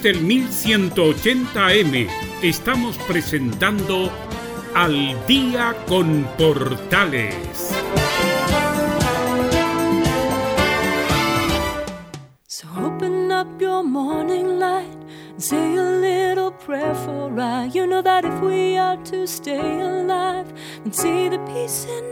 Desde 0.00 0.10
el 0.10 0.24
1180M 0.26 2.08
estamos 2.40 2.96
presentando 2.98 4.12
Al 4.72 5.26
Día 5.26 5.74
con 5.88 6.24
Portales. 6.38 7.72
So 12.46 12.68
open 12.80 13.32
up 13.32 13.60
your 13.60 13.82
morning 13.82 14.60
light 14.60 14.86
and 15.30 15.42
say 15.42 15.74
a 15.74 15.82
little 15.82 16.52
prayer 16.52 16.94
for 16.94 17.36
I. 17.36 17.68
You 17.74 17.88
know 17.88 18.02
that 18.02 18.24
if 18.24 18.40
we 18.40 18.78
are 18.78 19.02
to 19.10 19.26
stay 19.26 19.80
alive 19.80 20.46
and 20.84 20.94
see 20.94 21.28
the 21.28 21.40
peace 21.40 21.86
in 21.86 22.07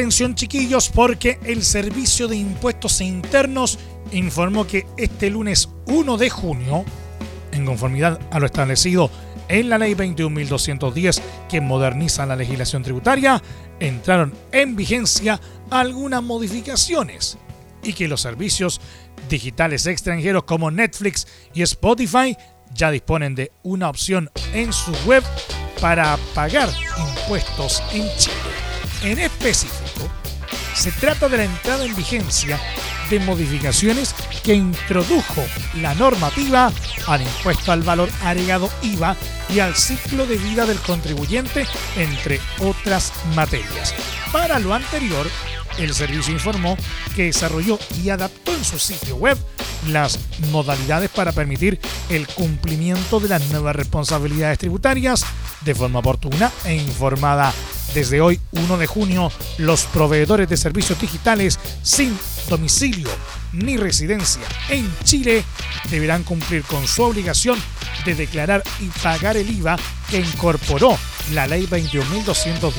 atención 0.00 0.34
chiquillos 0.34 0.88
porque 0.88 1.38
el 1.44 1.62
Servicio 1.62 2.26
de 2.26 2.34
Impuestos 2.34 3.02
Internos 3.02 3.78
informó 4.12 4.66
que 4.66 4.86
este 4.96 5.28
lunes 5.28 5.68
1 5.88 6.16
de 6.16 6.30
junio, 6.30 6.86
en 7.52 7.66
conformidad 7.66 8.18
a 8.30 8.40
lo 8.40 8.46
establecido 8.46 9.10
en 9.48 9.68
la 9.68 9.76
ley 9.76 9.92
21.210 9.92 11.20
que 11.50 11.60
moderniza 11.60 12.24
la 12.24 12.34
legislación 12.34 12.82
tributaria, 12.82 13.42
entraron 13.78 14.32
en 14.52 14.74
vigencia 14.74 15.38
algunas 15.68 16.22
modificaciones 16.22 17.36
y 17.82 17.92
que 17.92 18.08
los 18.08 18.22
servicios 18.22 18.80
digitales 19.28 19.84
extranjeros 19.84 20.44
como 20.44 20.70
Netflix 20.70 21.26
y 21.52 21.60
Spotify 21.60 22.34
ya 22.72 22.90
disponen 22.90 23.34
de 23.34 23.52
una 23.64 23.90
opción 23.90 24.30
en 24.54 24.72
su 24.72 24.92
web 25.04 25.22
para 25.78 26.16
pagar 26.34 26.70
impuestos 26.96 27.82
en 27.92 28.08
Chile. 28.16 28.70
En 29.02 29.18
específico, 29.18 29.89
se 30.74 30.92
trata 30.92 31.28
de 31.28 31.38
la 31.38 31.44
entrada 31.44 31.84
en 31.84 31.94
vigencia 31.94 32.60
de 33.10 33.20
modificaciones 33.20 34.14
que 34.42 34.54
introdujo 34.54 35.44
la 35.76 35.94
normativa 35.94 36.72
al 37.06 37.22
impuesto 37.22 37.72
al 37.72 37.82
valor 37.82 38.08
agregado 38.22 38.70
IVA 38.82 39.16
y 39.48 39.58
al 39.58 39.74
ciclo 39.74 40.26
de 40.26 40.36
vida 40.36 40.64
del 40.64 40.78
contribuyente, 40.78 41.66
entre 41.96 42.40
otras 42.60 43.12
materias. 43.34 43.94
Para 44.32 44.58
lo 44.60 44.72
anterior, 44.72 45.28
el 45.78 45.92
servicio 45.94 46.32
informó 46.32 46.76
que 47.16 47.24
desarrolló 47.24 47.78
y 48.02 48.10
adaptó 48.10 48.54
en 48.54 48.64
su 48.64 48.78
sitio 48.78 49.16
web 49.16 49.36
las 49.88 50.18
modalidades 50.50 51.10
para 51.10 51.32
permitir 51.32 51.80
el 52.10 52.26
cumplimiento 52.28 53.18
de 53.18 53.28
las 53.28 53.42
nuevas 53.48 53.74
responsabilidades 53.74 54.58
tributarias 54.58 55.24
de 55.62 55.74
forma 55.74 56.00
oportuna 56.00 56.50
e 56.64 56.74
informada. 56.74 57.52
Desde 57.94 58.20
hoy, 58.20 58.40
1 58.52 58.78
de 58.78 58.86
junio, 58.86 59.32
los 59.58 59.84
proveedores 59.86 60.48
de 60.48 60.56
servicios 60.56 61.00
digitales 61.00 61.58
sin 61.82 62.16
domicilio 62.48 63.08
ni 63.52 63.76
residencia 63.76 64.42
en 64.68 64.88
Chile 65.02 65.42
deberán 65.90 66.22
cumplir 66.22 66.62
con 66.62 66.86
su 66.86 67.02
obligación 67.02 67.58
de 68.04 68.14
declarar 68.14 68.62
y 68.78 68.86
pagar 69.02 69.36
el 69.36 69.50
IVA 69.50 69.76
que 70.08 70.20
incorporó 70.20 70.96
la 71.32 71.48
ley 71.48 71.66
21.210. 71.66 72.72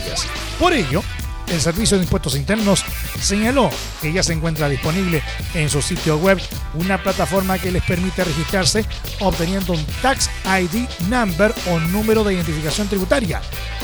Por 0.59 0.73
ello, 0.73 1.03
el 1.51 1.61
Servicio 1.61 1.97
de 1.97 2.03
Impuestos 2.03 2.35
Internos 2.35 2.83
señaló 3.19 3.69
que 4.01 4.13
ya 4.13 4.23
se 4.23 4.33
encuentra 4.33 4.69
disponible 4.69 5.21
en 5.53 5.69
su 5.69 5.81
sitio 5.81 6.17
web 6.17 6.39
una 6.73 7.01
plataforma 7.01 7.59
que 7.59 7.71
les 7.71 7.83
permite 7.83 8.23
registrarse 8.23 8.85
obteniendo 9.19 9.73
un 9.73 9.85
Tax 10.01 10.29
ID 10.45 10.87
Number 11.09 11.53
o 11.69 11.79
número 11.79 12.23
de 12.23 12.33
identificación 12.33 12.87
tributaria 12.87 13.41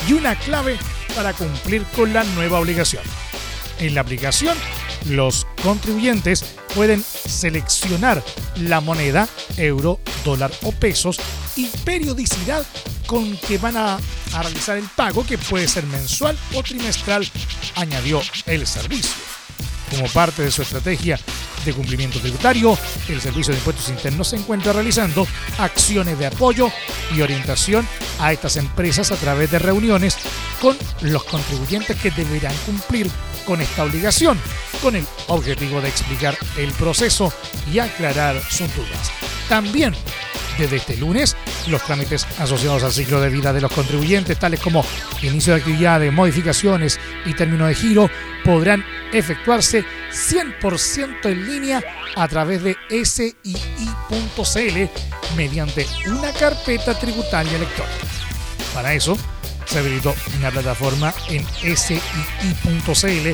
y 0.08 0.14
una 0.14 0.36
clave 0.40 0.78
para 1.16 1.34
cumplir 1.34 1.84
con 1.96 2.14
la 2.14 2.24
nueva 2.24 2.60
obligación. 2.60 3.04
En 3.80 3.94
la 3.96 4.02
aplicación, 4.02 4.58
los 5.06 5.46
contribuyentes 5.62 6.44
pueden 6.74 7.04
seleccionar 7.04 8.24
la 8.56 8.82
moneda, 8.82 9.28
euro, 9.58 10.00
dólar 10.24 10.52
o 10.64 10.72
pesos 10.72 11.20
y 11.56 11.68
periodicidad 11.86 12.66
con 13.06 13.38
que 13.38 13.58
van 13.58 13.78
a, 13.78 13.98
a 14.34 14.44
realizar 14.44 14.78
el 14.78 14.86
pago, 14.96 15.26
que 15.26 15.38
puede 15.38 15.68
ser 15.68 15.86
mensual 15.86 16.38
o 16.54 16.64
trimestral, 16.64 17.28
añadió 17.76 18.22
el 18.46 18.66
servicio. 18.68 19.12
Como 19.90 20.08
parte 20.10 20.44
de 20.44 20.52
su 20.52 20.62
estrategia 20.62 21.20
de 21.64 21.74
cumplimiento 21.74 22.20
tributario, 22.20 22.78
el 23.08 23.22
Servicio 23.22 23.54
de 23.54 23.60
Impuestos 23.60 23.90
Internos 23.90 24.30
se 24.30 24.36
encuentra 24.36 24.74
realizando 24.74 25.26
acciones 25.58 26.20
de 26.20 26.28
apoyo 26.28 26.70
y 27.16 27.22
orientación 27.22 27.88
a 28.20 28.34
estas 28.34 28.58
empresas 28.58 29.12
a 29.12 29.16
través 29.16 29.52
de 29.52 29.60
reuniones 29.60 30.18
con 30.62 30.78
los 31.02 31.24
contribuyentes 31.24 31.98
que 31.98 32.12
deberán 32.12 32.56
cumplir 32.66 33.10
con 33.46 33.62
esta 33.62 33.84
obligación, 33.84 34.40
con 34.82 34.96
el 34.96 35.06
objetivo 35.28 35.80
de 35.82 35.90
explicar 35.90 36.38
el 36.58 36.72
proceso 36.74 37.32
y 37.72 37.80
aclarar 37.80 38.42
sus 38.50 38.74
dudas. 38.76 39.12
También 39.48 39.96
desde 40.58 40.78
este 40.78 40.98
lunes, 40.98 41.36
los 41.68 41.84
trámites 41.84 42.26
asociados 42.40 42.84
al 42.84 42.92
ciclo 42.92 43.22
de 43.22 43.30
vida 43.30 43.54
de 43.54 43.62
los 43.62 43.72
contribuyentes, 43.72 44.40
tales 44.40 44.60
como 44.60 44.86
inicio 45.22 45.54
de 45.54 45.60
actividades, 45.60 46.12
modificaciones 46.12 47.00
y 47.26 47.34
término 47.34 47.68
de 47.68 47.76
giro, 47.76 48.10
podrán 48.44 48.84
efectuarse 49.14 49.86
100% 50.12 51.26
en 51.26 51.48
línea 51.48 51.84
a 52.16 52.28
través 52.28 52.64
de 52.64 52.76
SII.cl 52.90 53.46
mediante 55.36 55.86
una 56.08 56.32
carpeta 56.32 56.98
tributaria 56.98 57.56
electrónica. 57.56 58.06
Para 58.74 58.94
eso, 58.94 59.18
se 59.68 59.80
habilitó 59.80 60.16
una 60.38 60.52
plataforma 60.52 61.14
en 61.30 61.46
SII.cl 61.78 63.28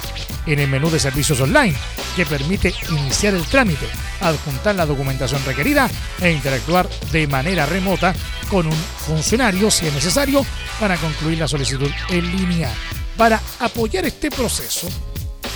en 0.46 0.60
el 0.60 0.68
menú 0.68 0.90
de 0.90 1.00
servicios 1.00 1.40
online 1.40 1.76
que 2.16 2.26
permite 2.26 2.74
iniciar 2.90 3.34
el 3.34 3.44
trámite, 3.44 3.88
adjuntar 4.22 4.76
la 4.76 4.86
documentación 4.86 5.44
requerida 5.46 5.90
e 6.22 6.32
interactuar 6.32 6.90
de 7.12 7.28
manera 7.28 7.66
remota 7.66 8.14
con 8.50 8.68
un 8.68 8.74
funcionario 9.08 9.72
si 9.72 9.88
es 9.88 9.94
necesario 9.94 10.46
para 10.80 10.98
concluir 10.98 11.40
la 11.40 11.48
solicitud 11.48 11.90
en 12.10 12.38
línea. 12.38 12.72
Para 13.18 13.42
apoyar 13.60 14.06
este 14.06 14.32
proceso, 14.32 14.88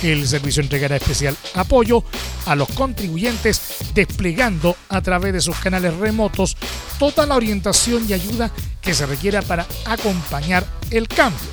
el 0.02 0.26
servicio 0.28 0.62
entregará 0.62 0.96
especial 0.96 1.36
apoyo 1.54 2.04
a 2.46 2.54
los 2.54 2.68
contribuyentes 2.70 3.60
desplegando 3.98 4.76
a 4.90 5.02
través 5.02 5.32
de 5.32 5.40
sus 5.40 5.56
canales 5.56 5.92
remotos 5.96 6.56
toda 7.00 7.26
la 7.26 7.34
orientación 7.34 8.06
y 8.08 8.12
ayuda 8.12 8.48
que 8.80 8.94
se 8.94 9.06
requiera 9.06 9.42
para 9.42 9.66
acompañar 9.86 10.64
el 10.92 11.08
cambio. 11.08 11.50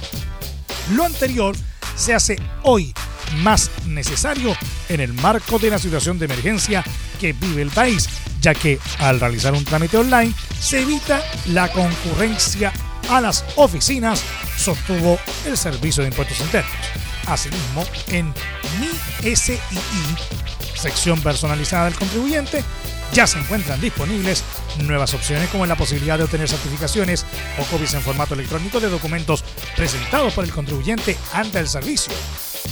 Lo 0.94 1.06
anterior 1.06 1.56
se 1.96 2.14
hace 2.14 2.38
hoy 2.62 2.94
más 3.38 3.72
necesario 3.88 4.56
en 4.90 5.00
el 5.00 5.14
marco 5.14 5.58
de 5.58 5.72
la 5.72 5.80
situación 5.80 6.20
de 6.20 6.26
emergencia 6.26 6.84
que 7.20 7.34
vive 7.34 7.64
el 7.64 7.72
país, 7.72 8.08
ya 8.42 8.54
que 8.54 8.78
al 9.00 9.20
realizar 9.20 9.54
un 9.54 9.66
trámite 9.66 9.98
online 9.98 10.32
se 10.60 10.84
evita 10.84 11.24
la 11.48 11.72
concurrencia 11.72 12.72
a 13.10 13.22
las 13.22 13.46
oficinas, 13.56 14.24
sostuvo 14.58 15.20
el 15.46 15.58
Servicio 15.58 16.04
de 16.04 16.10
Impuestos 16.10 16.40
Internos. 16.40 16.74
Asimismo, 17.28 17.84
en 18.10 18.34
Mi 18.80 19.36
SII, 19.36 19.60
sección 20.76 21.20
personalizada 21.22 21.86
del 21.86 21.96
contribuyente, 21.96 22.64
ya 23.14 23.28
se 23.28 23.40
encuentran 23.40 23.80
disponibles 23.80 24.44
nuevas 24.80 25.14
opciones 25.14 25.50
como 25.50 25.66
la 25.66 25.76
posibilidad 25.76 26.18
de 26.18 26.26
obtener 26.26 26.50
certificaciones 26.50 27.26
o 27.60 27.64
copias 27.66 27.94
en 27.94 28.02
formato 28.02 28.34
electrónico 28.34 28.80
de 28.80 28.90
documentos 28.90 29.44
presentados 29.76 30.34
por 30.34 30.44
el 30.44 30.52
contribuyente 30.52 31.16
ante 31.34 31.60
el 31.60 31.68
servicio 31.68 32.14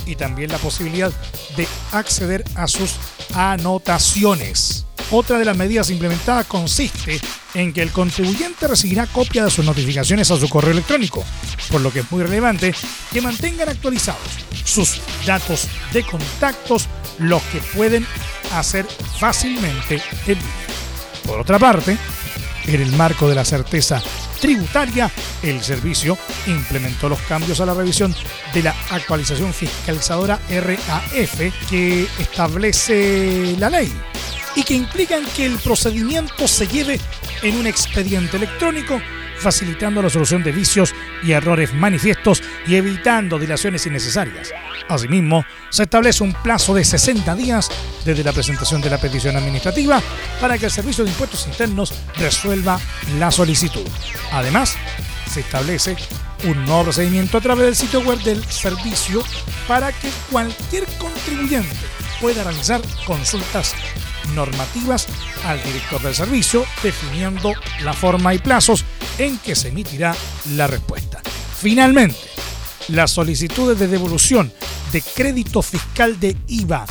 y 0.06 0.16
también 0.16 0.52
la 0.52 0.58
posibilidad 0.58 1.12
de 1.56 1.68
acceder 1.92 2.44
a 2.56 2.68
sus 2.68 2.96
anotaciones. 3.34 4.86
Otra 5.16 5.38
de 5.38 5.46
las 5.46 5.56
medidas 5.56 5.92
implementadas 5.92 6.48
consiste 6.48 7.22
en 7.54 7.72
que 7.72 7.84
el 7.84 7.92
contribuyente 7.92 8.68
recibirá 8.68 9.06
copia 9.06 9.46
de 9.46 9.52
sus 9.52 9.64
notificaciones 9.64 10.32
a 10.32 10.38
su 10.38 10.50
correo 10.50 10.72
electrónico, 10.72 11.24
por 11.72 11.82
lo 11.82 11.94
que 11.94 12.00
es 12.00 12.12
muy 12.12 12.24
relevante 12.24 12.74
que 13.12 13.22
mantengan 13.22 13.70
actualizados 13.70 14.24
sus 14.66 15.00
datos 15.24 15.68
de 15.94 16.02
contactos, 16.02 16.88
los 17.20 17.44
que 17.44 17.60
pueden 17.60 18.08
hacer 18.54 18.88
fácilmente 19.20 20.02
en. 20.26 20.40
Por 21.28 21.40
otra 21.40 21.60
parte, 21.60 21.96
en 22.66 22.82
el 22.82 22.92
marco 22.94 23.30
de 23.30 23.36
la 23.36 23.46
certeza 23.46 24.02
tributaria, 24.42 25.12
el 25.44 25.62
servicio 25.62 26.18
implementó 26.48 27.08
los 27.08 27.20
cambios 27.22 27.62
a 27.62 27.68
la 27.68 27.76
revisión 27.76 28.16
de 28.52 28.64
la 28.64 28.76
actualización 28.90 29.54
fiscalizadora 29.54 30.40
RAF 30.50 31.40
que 31.70 32.08
establece 32.18 33.56
la 33.60 33.70
ley 33.70 33.94
y 34.56 34.64
que 34.64 34.76
implican 34.76 35.24
que 35.36 35.46
el 35.46 35.58
procedimiento 35.58 36.48
se 36.48 36.68
lleve 36.68 37.00
en 37.42 37.58
un 37.58 37.68
expediente 37.68 38.38
electrónico 38.38 39.02
facilitando 39.44 40.02
la 40.02 40.10
solución 40.10 40.42
de 40.42 40.52
vicios 40.52 40.94
y 41.24 41.34
errores 41.34 41.74
manifiestos 41.74 42.42
y 42.66 42.76
evitando 42.76 43.38
dilaciones 43.38 43.86
innecesarias. 43.86 44.52
Asimismo, 44.88 45.46
se 45.70 45.84
establece 45.84 46.24
un 46.24 46.34
plazo 46.34 46.74
de 46.74 46.86
60 46.86 47.36
días 47.36 47.70
desde 48.06 48.24
la 48.24 48.34
presentación 48.34 48.82
de 48.82 48.90
la 48.90 48.98
petición 48.98 49.36
administrativa 49.36 50.02
para 50.40 50.58
que 50.58 50.66
el 50.66 50.72
Servicio 50.72 51.04
de 51.04 51.12
Impuestos 51.12 51.48
Internos 51.48 51.94
resuelva 52.16 52.80
la 53.20 53.32
solicitud. 53.32 53.86
Además, 54.32 54.76
se 55.32 55.42
establece 55.42 55.96
un 56.46 56.66
nuevo 56.66 56.84
procedimiento 56.84 57.38
a 57.38 57.42
través 57.42 57.66
del 57.66 57.76
sitio 57.76 58.02
web 58.02 58.20
del 58.20 58.44
servicio 58.46 59.24
para 59.68 59.92
que 59.92 60.10
cualquier 60.32 60.86
contribuyente 60.98 61.76
pueda 62.20 62.44
realizar 62.44 62.82
consultas 63.06 63.74
normativas 64.34 65.08
al 65.46 65.62
director 65.64 66.02
del 66.02 66.16
servicio, 66.16 66.66
definiendo 66.82 67.54
la 67.82 67.94
forma 67.94 68.34
y 68.34 68.40
plazos 68.40 68.86
en 69.18 69.38
que 69.40 69.56
se 69.56 69.70
emitirá 69.70 70.16
la 70.52 70.68
respuesta. 70.68 71.22
Finalmente, 71.60 72.18
las 72.90 73.12
solicitudes 73.12 73.80
de 73.80 73.88
devolución 73.88 74.52
de 74.92 75.02
crédito 75.02 75.62
fiscal 75.62 76.20
de 76.20 76.36
IVA 76.48 76.86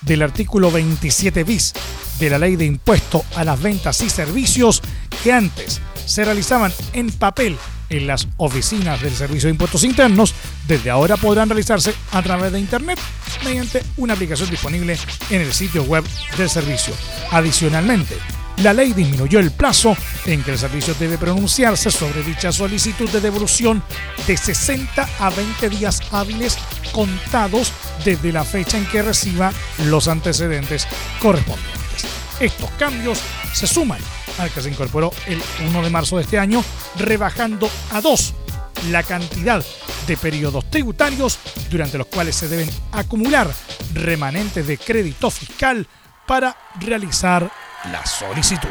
del 0.00 0.22
artículo 0.22 0.70
27 0.70 1.44
bis 1.44 1.72
de 2.18 2.30
la 2.30 2.38
ley 2.38 2.56
de 2.56 2.64
impuesto 2.64 3.24
a 3.36 3.44
las 3.44 3.60
ventas 3.60 4.00
y 4.02 4.10
servicios 4.10 4.82
que 5.22 5.32
antes 5.32 5.80
se 6.08 6.24
realizaban 6.24 6.72
en 6.94 7.10
papel 7.12 7.56
en 7.90 8.06
las 8.06 8.28
oficinas 8.38 9.00
del 9.00 9.14
Servicio 9.14 9.46
de 9.46 9.52
Impuestos 9.52 9.84
Internos, 9.84 10.34
desde 10.66 10.90
ahora 10.90 11.16
podrán 11.16 11.48
realizarse 11.48 11.94
a 12.12 12.22
través 12.22 12.52
de 12.52 12.60
Internet 12.60 12.98
mediante 13.44 13.82
una 13.96 14.14
aplicación 14.14 14.50
disponible 14.50 14.98
en 15.30 15.40
el 15.40 15.52
sitio 15.52 15.84
web 15.84 16.04
del 16.36 16.50
servicio. 16.50 16.94
Adicionalmente, 17.30 18.16
la 18.62 18.72
ley 18.72 18.92
disminuyó 18.92 19.38
el 19.38 19.52
plazo 19.52 19.96
en 20.26 20.42
que 20.42 20.52
el 20.52 20.58
servicio 20.58 20.94
debe 20.98 21.16
pronunciarse 21.16 21.90
sobre 21.90 22.22
dicha 22.22 22.52
solicitud 22.52 23.08
de 23.10 23.20
devolución 23.20 23.82
de 24.26 24.36
60 24.36 25.08
a 25.20 25.30
20 25.30 25.68
días 25.68 26.00
hábiles 26.10 26.58
contados 26.92 27.72
desde 28.04 28.32
la 28.32 28.44
fecha 28.44 28.76
en 28.76 28.86
que 28.86 29.02
reciba 29.02 29.52
los 29.86 30.08
antecedentes 30.08 30.88
correspondientes. 31.20 32.06
Estos 32.40 32.70
cambios 32.72 33.18
se 33.52 33.66
suman 33.66 34.00
al 34.38 34.50
que 34.50 34.62
se 34.62 34.70
incorporó 34.70 35.12
el 35.26 35.40
1 35.66 35.82
de 35.82 35.90
marzo 35.90 36.16
de 36.16 36.22
este 36.22 36.38
año, 36.38 36.64
rebajando 36.96 37.68
a 37.92 38.00
dos 38.00 38.34
la 38.90 39.02
cantidad 39.02 39.64
de 40.06 40.16
periodos 40.16 40.70
tributarios 40.70 41.38
durante 41.70 41.98
los 41.98 42.06
cuales 42.06 42.36
se 42.36 42.48
deben 42.48 42.70
acumular 42.92 43.48
remanentes 43.92 44.66
de 44.66 44.78
crédito 44.78 45.30
fiscal 45.30 45.86
para 46.26 46.56
realizar 46.80 47.50
la 47.90 48.04
solicitud. 48.06 48.68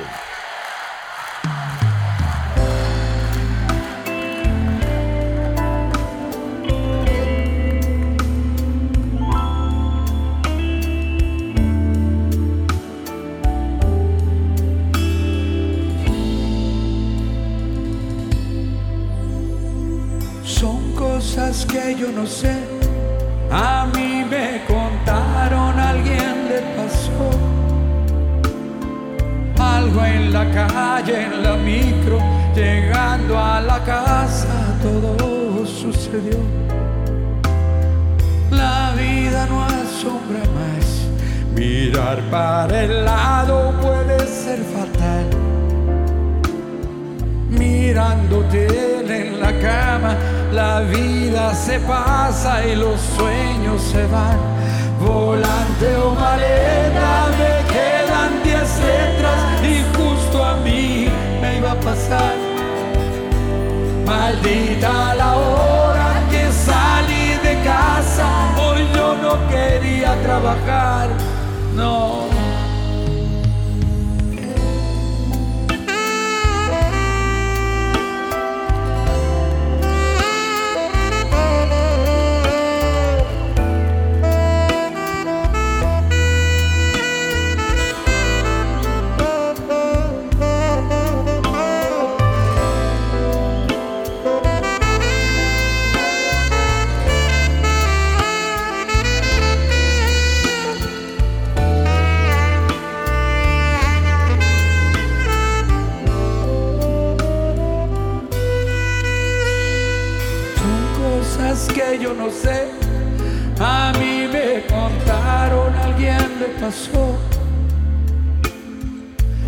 Que 21.35 21.95
yo 21.99 22.11
no 22.11 22.25
sé. 22.25 22.55
A 23.51 23.85
mí 23.93 24.23
me 24.29 24.63
contaron, 24.65 25.77
alguien 25.79 26.47
le 26.49 26.61
pasó. 26.75 27.29
Algo 29.59 30.05
en 30.05 30.33
la 30.33 30.45
calle, 30.51 31.23
en 31.25 31.43
la 31.43 31.55
micro, 31.57 32.19
llegando 32.55 33.37
a 33.37 33.61
la 33.61 33.83
casa, 33.83 34.47
todo 34.81 35.65
sucedió. 35.65 36.39
La 38.49 38.93
vida 38.95 39.45
no 39.47 39.63
asombra 39.63 40.43
más. 40.57 40.85
Mirar 41.55 42.21
para 42.31 42.83
el 42.83 43.05
lado 43.05 43.73
puede 43.81 44.19
ser 44.27 44.59
fatal. 44.59 45.25
Mirándote 47.49 48.67
en 49.07 49.39
la 49.39 49.51
cama 49.59 50.15
la 50.51 50.81
vida 50.81 51.53
se 51.53 51.79
pasa 51.79 52.65
y 52.65 52.75
los 52.75 52.99
sueños 53.17 53.81
se 53.81 54.05
van. 54.07 54.37
Volante 54.99 55.95
o 55.95 56.15
maleta, 56.15 57.27
me 57.39 57.73
quedan 57.73 58.43
diez 58.43 58.79
letras 58.79 59.63
y 59.63 59.83
justo 59.97 60.43
a 60.43 60.55
mí 60.57 61.07
me 61.41 61.57
iba 61.57 61.71
a 61.71 61.79
pasar. 61.79 62.35
Maldita 64.05 65.15
la 65.15 65.35
hora 65.35 66.23
que 66.31 66.51
salí 66.51 67.37
de 67.43 67.61
casa, 67.63 68.27
hoy 68.57 68.87
yo 68.95 69.15
no 69.15 69.47
quería 69.49 70.15
trabajar, 70.23 71.09
no. 71.75 72.36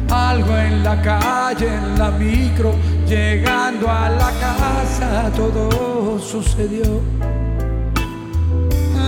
Algo 0.09 0.57
en 0.57 0.83
la 0.85 1.01
calle, 1.01 1.67
en 1.67 1.99
la 1.99 2.11
micro, 2.11 2.73
llegando 3.05 3.89
a 3.89 4.07
la 4.07 4.31
casa, 4.39 5.29
todo 5.35 6.17
sucedió. 6.17 7.01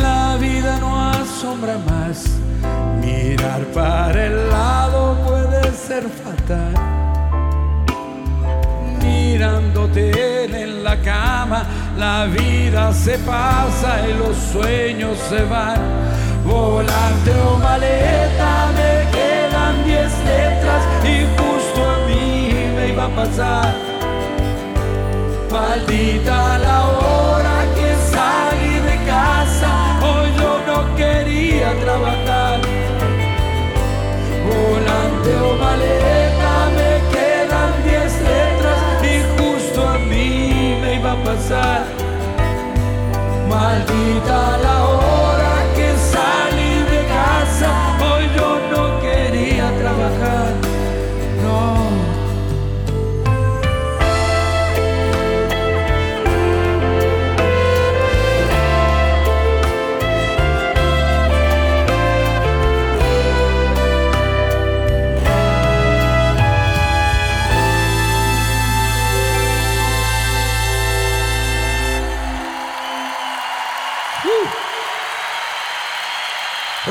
La 0.02 0.36
vida 0.36 0.78
no 0.82 1.10
asombra 1.10 1.78
más, 1.90 2.26
mirar 3.00 3.62
para 3.74 4.26
el 4.26 4.50
lado 4.50 5.18
puede 5.26 5.72
ser 5.72 6.04
fatal. 6.10 6.74
Mirándote 9.02 10.64
en 10.64 10.84
la 10.84 11.00
cama, 11.02 11.64
la 11.98 12.26
vida 12.26 12.94
se 12.94 13.18
pasa 13.20 14.06
y 14.06 14.18
los 14.18 14.36
sueños 14.36 15.18
se 15.30 15.46
van 15.46 16.02
volante 16.46 17.32
o 17.32 17.58
maleta, 17.58 18.70
me 18.78 19.12
quedan 19.12 19.84
diez 19.86 20.12
letras 20.26 20.84
y 21.04 21.26
justo 21.38 21.90
a 21.90 21.98
mí 22.08 22.54
me 22.76 22.90
iba 22.90 23.06
a 23.06 23.10
pasar. 23.10 23.74
Maldita 25.52 26.58
la 26.60 26.88
hora 26.88 27.58
que 27.76 27.90
salí 28.16 28.76
de 28.90 28.96
casa, 29.06 29.72
hoy 30.02 30.30
yo 30.40 30.52
no 30.68 30.96
quería 30.96 31.70
trabajar. 31.84 32.60
Volante 34.48 35.32
o 35.48 35.56
maleta, 35.64 36.54
me 36.78 36.92
quedan 37.14 37.72
diez 37.84 38.14
letras 38.22 38.80
y 39.04 39.16
justo 39.38 39.88
a 39.88 39.98
mí 40.00 40.78
me 40.82 40.96
iba 40.96 41.12
a 41.12 41.24
pasar. 41.24 41.84
Maldita 43.50 44.58
la 44.58 44.86
hora 44.88 45.21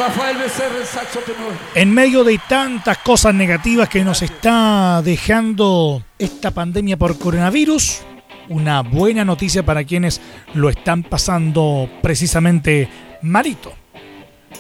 Rafael 0.01 0.39
Becerra, 0.39 0.83
saxo 0.87 1.19
tenor. 1.19 1.53
En 1.75 1.93
medio 1.93 2.25
de 2.25 2.41
tantas 2.49 2.97
cosas 2.99 3.35
negativas 3.35 3.87
que 3.91 4.03
nos 4.03 4.23
está 4.23 5.03
dejando 5.03 6.03
esta 6.19 6.53
pandemia 6.53 6.97
por 6.97 7.19
coronavirus, 7.19 8.01
una 8.49 8.81
buena 8.81 9.27
noticia 9.27 9.63
para 9.63 9.85
quienes 9.85 10.23
lo 10.55 10.71
están 10.71 11.03
pasando 11.03 11.87
precisamente 12.01 12.89
malito. 13.21 13.75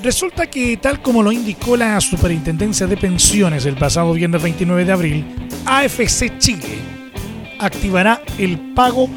Resulta 0.03 0.47
que, 0.47 0.76
tal 0.76 1.01
como 1.01 1.22
lo 1.22 1.32
indicó 1.32 1.74
la 1.74 1.99
Superintendencia 2.03 2.86
de 2.86 2.99
Pensiones 2.99 3.64
el 3.64 3.76
pasado 3.76 4.12
viernes 4.12 4.43
29 4.43 4.84
de 4.84 4.93
abril, 4.93 5.26
AFC 5.64 6.36
Chile 6.36 6.80
activará 7.59 8.20
el 8.36 8.59
pago 8.74 9.09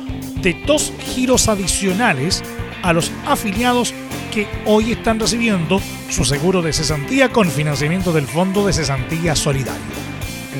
de 0.41 0.53
dos 0.65 0.93
giros 0.99 1.49
adicionales 1.49 2.41
a 2.81 2.93
los 2.93 3.11
afiliados 3.25 3.93
que 4.33 4.47
hoy 4.65 4.93
están 4.93 5.19
recibiendo 5.19 5.81
su 6.13 6.23
seguro 6.23 6.61
de 6.61 6.71
cesantía 6.73 7.29
con 7.29 7.49
financiamiento 7.49 8.13
del 8.13 8.27
Fondo 8.27 8.67
de 8.67 8.71
Cesantía 8.71 9.35
Solidario. 9.35 9.81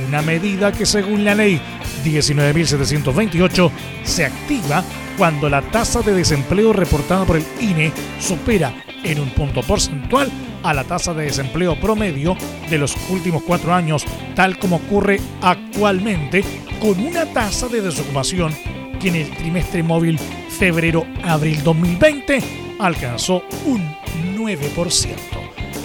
Una 0.07 0.23
medida 0.23 0.71
que 0.71 0.87
según 0.87 1.23
la 1.23 1.35
ley 1.35 1.61
19.728 2.03 3.71
se 4.03 4.25
activa 4.25 4.83
cuando 5.15 5.51
la 5.51 5.61
tasa 5.61 6.01
de 6.01 6.13
desempleo 6.13 6.73
reportada 6.73 7.23
por 7.25 7.37
el 7.37 7.45
INE 7.61 7.91
supera 8.19 8.73
en 9.03 9.19
un 9.19 9.29
punto 9.29 9.61
porcentual 9.61 10.31
a 10.63 10.73
la 10.73 10.85
tasa 10.85 11.13
de 11.13 11.25
desempleo 11.25 11.79
promedio 11.79 12.35
de 12.71 12.79
los 12.79 12.97
últimos 13.11 13.43
cuatro 13.43 13.75
años, 13.75 14.05
tal 14.35 14.57
como 14.57 14.77
ocurre 14.77 15.21
actualmente 15.43 16.43
con 16.81 16.99
una 16.99 17.27
tasa 17.27 17.67
de 17.67 17.81
desocupación 17.81 18.55
que 18.99 19.09
en 19.09 19.15
el 19.17 19.29
trimestre 19.37 19.83
móvil 19.83 20.17
febrero-abril 20.49 21.61
2020 21.61 22.39
alcanzó 22.79 23.43
un 23.67 23.87
9%. 24.35 25.42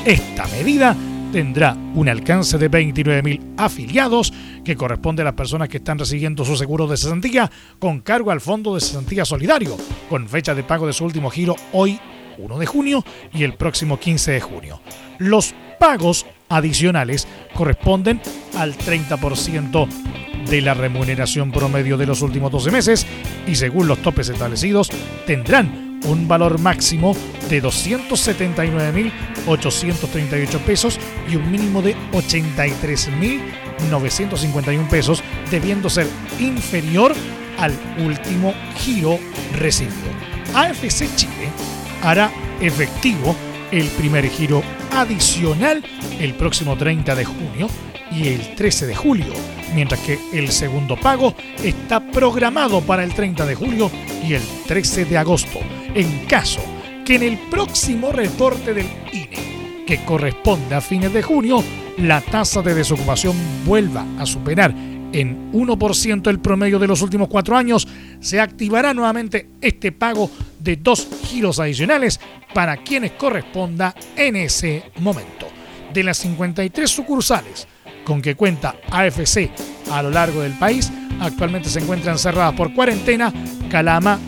Esta 0.09 0.47
medida 0.47 0.97
tendrá 1.33 1.77
un 1.95 2.09
alcance 2.09 2.57
de 2.57 2.71
29.000 2.71 3.57
afiliados 3.59 4.33
que 4.65 4.75
corresponde 4.75 5.21
a 5.21 5.27
las 5.27 5.35
personas 5.35 5.69
que 5.69 5.77
están 5.77 5.99
recibiendo 5.99 6.47
su 6.47 6.57
seguro 6.57 6.87
de 6.87 6.97
cesantía 6.97 7.51
con 7.79 8.01
cargo 8.01 8.31
al 8.31 8.41
Fondo 8.41 8.75
de 8.75 8.81
Cesantía 8.81 9.27
Solidario, 9.27 9.77
con 10.09 10.27
fecha 10.27 10.55
de 10.55 10.63
pago 10.63 10.87
de 10.87 10.95
su 10.95 11.05
último 11.05 11.29
giro 11.29 11.57
hoy 11.75 12.01
1 12.39 12.59
de 12.59 12.65
junio 12.65 13.05
y 13.35 13.43
el 13.43 13.53
próximo 13.53 14.01
15 14.01 14.33
de 14.33 14.41
junio. 14.41 14.81
Los 15.19 15.55
pagos 15.79 16.25
adicionales 16.49 17.29
corresponden 17.53 18.23
al 18.57 18.79
30% 18.79 19.89
de 20.49 20.61
la 20.63 20.73
remuneración 20.73 21.53
promedio 21.53 21.99
de 21.99 22.07
los 22.07 22.23
últimos 22.23 22.51
12 22.51 22.71
meses 22.71 23.07
y 23.47 23.57
según 23.57 23.87
los 23.87 23.99
topes 23.99 24.31
establecidos 24.31 24.89
tendrán 25.27 25.88
un 26.05 26.29
valor 26.29 26.61
máximo 26.61 27.17
de 27.49 27.63
279.838 27.63 30.59
pesos 30.61 31.01
y 31.31 31.37
un 31.37 31.51
mínimo 31.51 31.81
de 31.83 31.95
83.951 32.13 34.89
pesos, 34.89 35.23
debiendo 35.51 35.91
ser 35.91 36.07
inferior 36.39 37.15
al 37.59 37.75
último 37.99 38.55
giro 38.77 39.19
recibido. 39.59 40.09
AFC 40.55 41.15
Chile 41.17 41.51
hará 42.03 42.31
efectivo 42.61 43.35
el 43.71 43.87
primer 43.89 44.29
giro 44.29 44.63
adicional 44.93 45.85
el 46.21 46.35
próximo 46.35 46.77
30 46.77 47.15
de 47.15 47.25
junio 47.25 47.69
y 48.11 48.29
el 48.29 48.55
13 48.55 48.87
de 48.87 48.95
julio, 48.95 49.33
mientras 49.75 50.01
que 50.01 50.19
el 50.33 50.51
segundo 50.51 50.97
pago 50.97 51.35
está 51.63 52.01
programado 52.01 52.81
para 52.81 53.05
el 53.05 53.13
30 53.13 53.45
de 53.45 53.55
julio 53.55 53.91
y 54.27 54.35
el 54.35 54.43
13 54.67 55.05
de 55.05 55.19
agosto 55.19 55.61
en 55.99 56.27
caso 56.27 56.61
que 57.05 57.17
en 57.17 57.25
el 57.25 57.39
próximo 57.51 58.13
reporte 58.13 58.73
del 58.73 58.87
INE, 59.13 59.85
que 59.85 60.05
corresponde 60.05 60.77
a 60.77 60.81
fines 60.81 61.13
de 61.13 61.23
junio, 61.23 61.65
la 61.97 62.21
tasa 62.21 62.63
de 62.63 62.73
desocupación 62.73 63.35
vuelva 63.67 64.07
a 64.17 64.25
superar 64.25 64.73
en 65.13 65.51
1% 65.53 66.31
el 66.31 66.39
promedio 66.39 66.79
de 66.79 66.87
los 66.87 67.03
últimos 67.03 67.27
cuatro 67.27 67.57
años, 67.57 67.89
se 68.21 68.41
activará 68.41 68.95
nuevamente 68.95 69.49
este 69.61 69.91
pago 69.91 70.31
de 70.61 70.77
dos 70.77 71.09
giros 71.25 71.59
adicionales 71.59 72.21
para 72.55 72.77
quienes 72.77 73.13
corresponda 73.13 73.93
en 74.15 74.37
ese 74.37 74.85
momento. 75.01 75.49
De 75.93 76.05
las 76.05 76.19
53 76.19 76.89
sucursales 76.89 77.67
con 78.05 78.23
que 78.23 78.37
cuenta 78.37 78.77
AFC 78.89 79.51
a 79.91 80.03
lo 80.03 80.11
largo 80.11 80.43
del 80.43 80.53
país, 80.53 80.93
actualmente 81.19 81.69
se 81.69 81.81
encuentran 81.81 82.19
cerradas 82.19 82.55
por 82.55 82.73
cuarentena 82.73 83.33
Calama, 83.69 84.21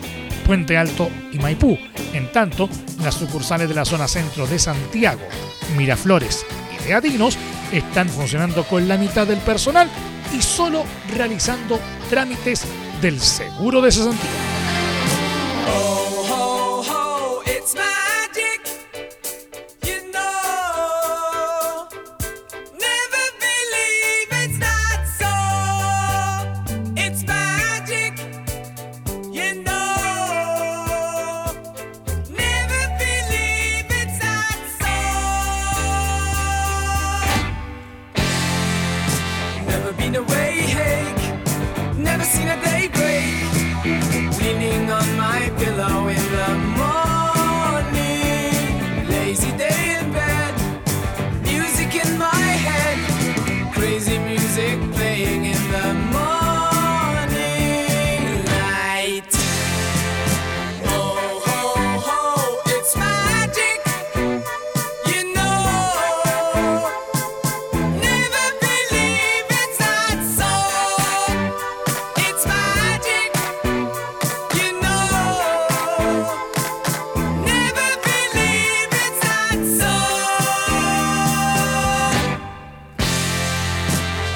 Puente 0.51 0.75
Alto 0.75 1.09
y 1.31 1.39
Maipú. 1.39 1.77
En 2.11 2.29
tanto, 2.29 2.67
las 3.01 3.15
sucursales 3.15 3.69
de 3.69 3.73
la 3.73 3.85
zona 3.85 4.05
centro 4.05 4.45
de 4.45 4.59
Santiago, 4.59 5.21
Miraflores 5.77 6.45
y 6.75 6.83
Teatinos 6.83 7.37
están 7.71 8.09
funcionando 8.09 8.65
con 8.65 8.85
la 8.85 8.97
mitad 8.97 9.25
del 9.25 9.39
personal 9.39 9.87
y 10.37 10.41
solo 10.41 10.83
realizando 11.15 11.79
trámites 12.09 12.65
del 13.01 13.21
seguro 13.21 13.79
de 13.79 13.93
cesantía. 13.93 14.50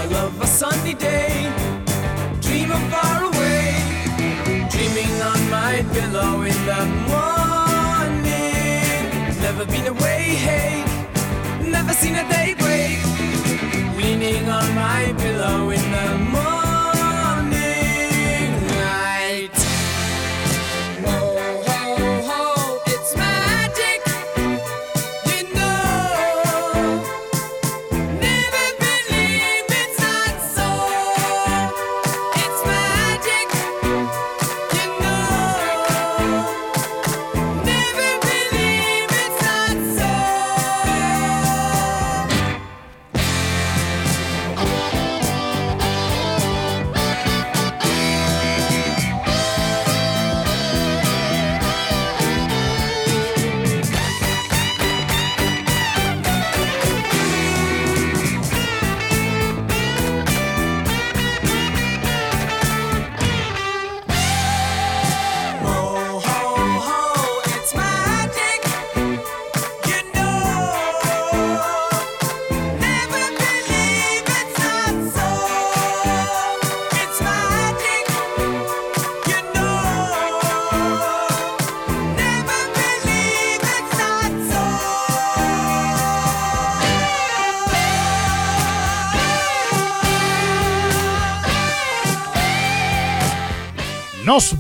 I 0.06 0.08
love 0.08 0.40
a 0.40 0.46
sunny 0.46 0.94
day, 0.94 1.52
dream 2.40 2.72
of 2.72 2.80
far 2.94 3.24
away, 3.24 3.74
dreaming 4.70 5.20
on 5.20 5.50
my 5.50 5.84
pillow 5.94 6.44
in 6.44 6.58
the 6.70 6.86
morning. 7.10 8.30
Never 9.42 9.66
been 9.66 9.88
away, 9.88 10.36
hey, 10.46 10.86
never 11.68 11.94
seen 11.94 12.18
a 12.18 12.30
day 12.30 12.54
break, 12.54 13.04
leaning 13.98 14.48
on 14.48 14.76
my 14.76 15.12
pillow. 15.18 15.75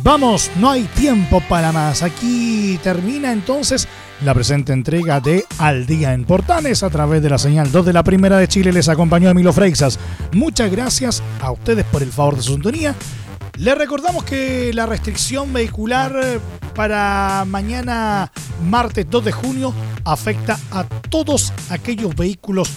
Vamos, 0.05 0.51
no 0.57 0.69
hay 0.69 0.83
tiempo 0.83 1.41
para 1.49 1.71
más. 1.71 2.03
Aquí 2.03 2.79
termina 2.81 3.33
entonces 3.33 3.87
la 4.23 4.33
presente 4.33 4.71
entrega 4.71 5.19
de 5.19 5.45
Al 5.57 5.85
Día 5.85 6.13
en 6.13 6.23
Portales 6.23 6.83
a 6.83 6.89
través 6.89 7.21
de 7.21 7.29
la 7.29 7.37
señal 7.39 7.71
2 7.71 7.87
de 7.87 7.93
la 7.93 8.03
Primera 8.03 8.37
de 8.37 8.47
Chile. 8.47 8.71
Les 8.71 8.87
acompañó 8.87 9.29
Emilio 9.29 9.51
Freixas. 9.51 9.99
Muchas 10.31 10.71
gracias 10.71 11.23
a 11.41 11.51
ustedes 11.51 11.83
por 11.85 12.03
el 12.03 12.11
favor 12.11 12.37
de 12.37 12.43
su 12.43 12.53
sintonía. 12.53 12.95
Les 13.57 13.77
recordamos 13.77 14.23
que 14.23 14.71
la 14.73 14.85
restricción 14.85 15.51
vehicular 15.51 16.39
para 16.75 17.43
mañana 17.47 18.31
martes 18.63 19.07
2 19.09 19.25
de 19.25 19.31
junio 19.31 19.73
afecta 20.05 20.57
a 20.71 20.83
todos 20.85 21.51
aquellos 21.69 22.15
vehículos 22.15 22.71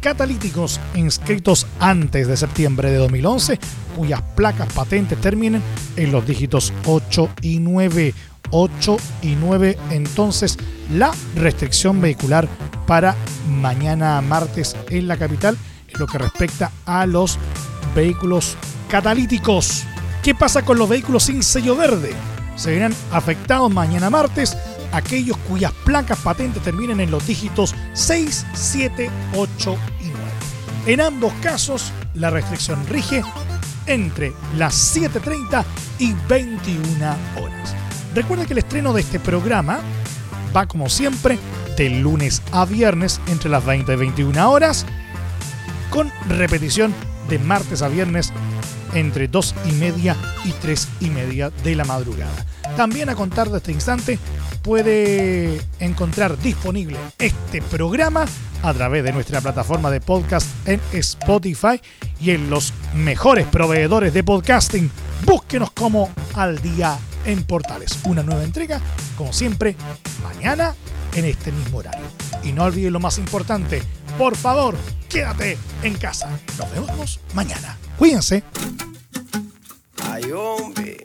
catalíticos 0.00 0.80
inscritos 0.94 1.66
antes 1.80 2.28
de 2.28 2.36
septiembre 2.36 2.90
de 2.90 2.98
2011 2.98 3.58
cuyas 3.96 4.20
placas 4.36 4.70
patentes 4.72 5.18
terminen 5.20 5.62
en 5.96 6.12
los 6.12 6.26
dígitos 6.26 6.72
8 6.84 7.30
y 7.40 7.60
9. 7.60 8.14
8 8.50 8.96
y 9.22 9.34
9 9.36 9.78
entonces 9.90 10.58
la 10.92 11.12
restricción 11.34 12.00
vehicular 12.00 12.46
para 12.86 13.16
mañana 13.48 14.20
martes 14.20 14.76
en 14.90 15.08
la 15.08 15.16
capital 15.16 15.56
en 15.88 15.98
lo 15.98 16.06
que 16.06 16.18
respecta 16.18 16.70
a 16.84 17.06
los 17.06 17.38
vehículos 17.94 18.56
catalíticos. 18.90 19.84
¿Qué 20.22 20.34
pasa 20.34 20.62
con 20.62 20.78
los 20.78 20.88
vehículos 20.88 21.24
sin 21.24 21.42
sello 21.42 21.76
verde? 21.76 22.12
Se 22.56 22.70
verán 22.70 22.94
afectados 23.10 23.72
mañana 23.72 24.10
martes 24.10 24.56
aquellos 24.94 25.36
cuyas 25.48 25.72
placas 25.84 26.18
patentes 26.18 26.62
terminen 26.62 27.00
en 27.00 27.10
los 27.10 27.26
dígitos 27.26 27.74
6, 27.94 28.46
7, 28.54 29.10
8 29.34 29.78
y 30.00 30.04
9. 30.04 30.18
En 30.86 31.00
ambos 31.00 31.32
casos, 31.42 31.92
la 32.14 32.30
restricción 32.30 32.86
rige 32.86 33.22
entre 33.86 34.32
las 34.56 34.96
7.30 34.96 35.64
y 35.98 36.14
21 36.28 36.84
horas. 37.40 37.74
Recuerda 38.14 38.46
que 38.46 38.52
el 38.52 38.60
estreno 38.60 38.92
de 38.92 39.00
este 39.00 39.18
programa 39.18 39.80
va 40.56 40.66
como 40.66 40.88
siempre 40.88 41.38
de 41.76 41.90
lunes 41.90 42.42
a 42.52 42.64
viernes 42.64 43.20
entre 43.26 43.50
las 43.50 43.64
20 43.64 43.92
y 43.92 43.96
21 43.96 44.50
horas, 44.50 44.86
con 45.90 46.12
repetición 46.28 46.94
de 47.28 47.38
martes 47.40 47.82
a 47.82 47.88
viernes 47.88 48.32
entre 48.94 49.28
2 49.28 49.54
y 49.68 49.72
media 49.72 50.16
y 50.44 50.52
3 50.52 50.88
y 51.00 51.10
media 51.10 51.50
de 51.62 51.74
la 51.74 51.84
madrugada. 51.84 52.46
También 52.76 53.08
a 53.08 53.14
contar 53.14 53.50
de 53.50 53.58
este 53.58 53.72
instante 53.72 54.18
puede 54.62 55.60
encontrar 55.78 56.38
disponible 56.38 56.96
este 57.18 57.60
programa 57.62 58.24
a 58.62 58.72
través 58.72 59.04
de 59.04 59.12
nuestra 59.12 59.40
plataforma 59.40 59.90
de 59.90 60.00
podcast 60.00 60.48
en 60.66 60.80
Spotify 60.92 61.80
y 62.18 62.30
en 62.30 62.48
los 62.48 62.72
mejores 62.94 63.46
proveedores 63.46 64.14
de 64.14 64.24
podcasting. 64.24 64.90
Búsquenos 65.26 65.70
como 65.70 66.10
al 66.34 66.60
día 66.62 66.98
en 67.26 67.44
Portales. 67.44 67.98
Una 68.04 68.22
nueva 68.22 68.42
entrega, 68.42 68.80
como 69.16 69.32
siempre, 69.32 69.76
mañana 70.22 70.74
en 71.14 71.24
este 71.24 71.52
mismo 71.52 71.78
horario. 71.78 72.06
Y 72.42 72.52
no 72.52 72.64
olviden 72.64 72.92
lo 72.92 73.00
más 73.00 73.18
importante, 73.18 73.82
por 74.18 74.36
favor, 74.36 74.76
quédate 75.08 75.58
en 75.82 75.94
casa. 75.96 76.28
Nos 76.58 76.70
vemos 76.72 77.20
mañana. 77.34 77.76
Cuídense. 77.98 78.42
Hombre. 80.32 81.04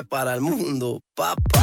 Para 0.00 0.34
el 0.34 0.40
mundo, 0.40 1.02
papá. 1.14 1.62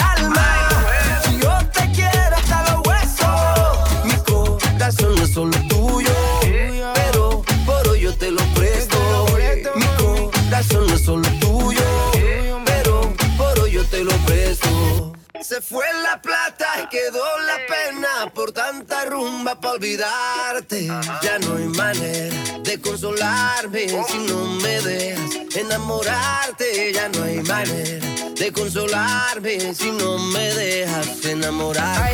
fue 15.71 15.85
la 16.03 16.21
plata 16.21 16.67
y 16.83 16.87
quedó 16.89 17.23
la 17.47 17.55
pena 17.65 18.29
por 18.33 18.51
tanta 18.51 19.05
rumba 19.05 19.59
para 19.59 19.75
olvidarte. 19.75 20.87
Ya 21.21 21.39
no 21.39 21.55
hay 21.55 21.67
manera 21.69 22.35
de 22.61 22.81
consolarme 22.81 23.87
si 23.87 24.17
no 24.27 24.45
me 24.61 24.81
dejas 24.81 25.55
enamorarte. 25.55 26.91
Ya 26.93 27.07
no 27.07 27.23
hay 27.23 27.41
manera 27.43 28.05
de 28.35 28.51
consolarme 28.51 29.73
si 29.73 29.91
no 29.91 30.17
me 30.17 30.53
dejas 30.55 31.23
enamorar. 31.23 32.11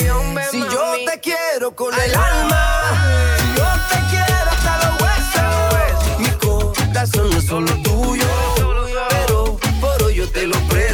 Si 0.51 0.59
yo 0.59 0.93
te 1.11 1.19
quiero 1.19 1.75
con 1.75 1.93
el 1.99 2.15
alma, 2.15 3.37
si 3.39 3.57
yo 3.57 3.69
te 3.89 3.99
quiero 4.11 4.51
hasta 4.51 4.73
los 4.83 5.01
huesos, 5.01 6.19
mi 6.19 6.29
corazón 6.37 7.29
no 7.31 7.37
es 7.39 7.45
solo 7.47 7.73
tuyo, 7.81 8.27
pero 9.09 9.57
por 9.81 10.03
hoy 10.03 10.15
yo 10.15 10.29
te 10.29 10.45
lo 10.45 10.59
presto. 10.67 10.86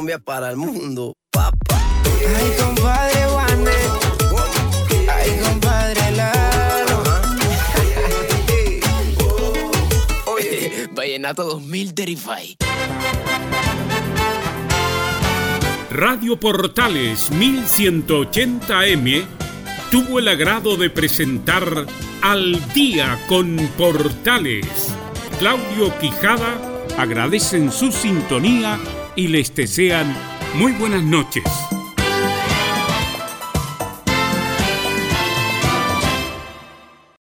Colombia 0.00 0.18
para 0.18 0.48
el 0.48 0.56
mundo, 0.56 1.12
papá. 1.30 1.78
Ay, 2.06 2.54
compadre 2.58 3.26
Juanes. 3.26 3.76
Ay, 5.14 5.38
compadre 5.44 6.10
Laro. 6.12 7.02
Oye, 10.24 10.88
Vallenato 10.92 11.44
2000 11.44 11.94
Terrify. 11.94 12.56
Radio 15.90 16.40
Portales 16.40 17.30
1180M 17.32 19.26
tuvo 19.90 20.18
el 20.18 20.28
agrado 20.28 20.78
de 20.78 20.88
presentar 20.88 21.84
Al 22.22 22.72
día 22.72 23.18
con 23.28 23.58
Portales. 23.76 24.94
Claudio 25.38 25.92
Quijada 25.98 26.58
agradecen 26.96 27.70
su 27.70 27.92
sintonía 27.92 28.78
y 29.16 29.28
les 29.28 29.54
desean 29.54 30.14
muy 30.54 30.72
buenas 30.72 31.02
noches. 31.02 31.44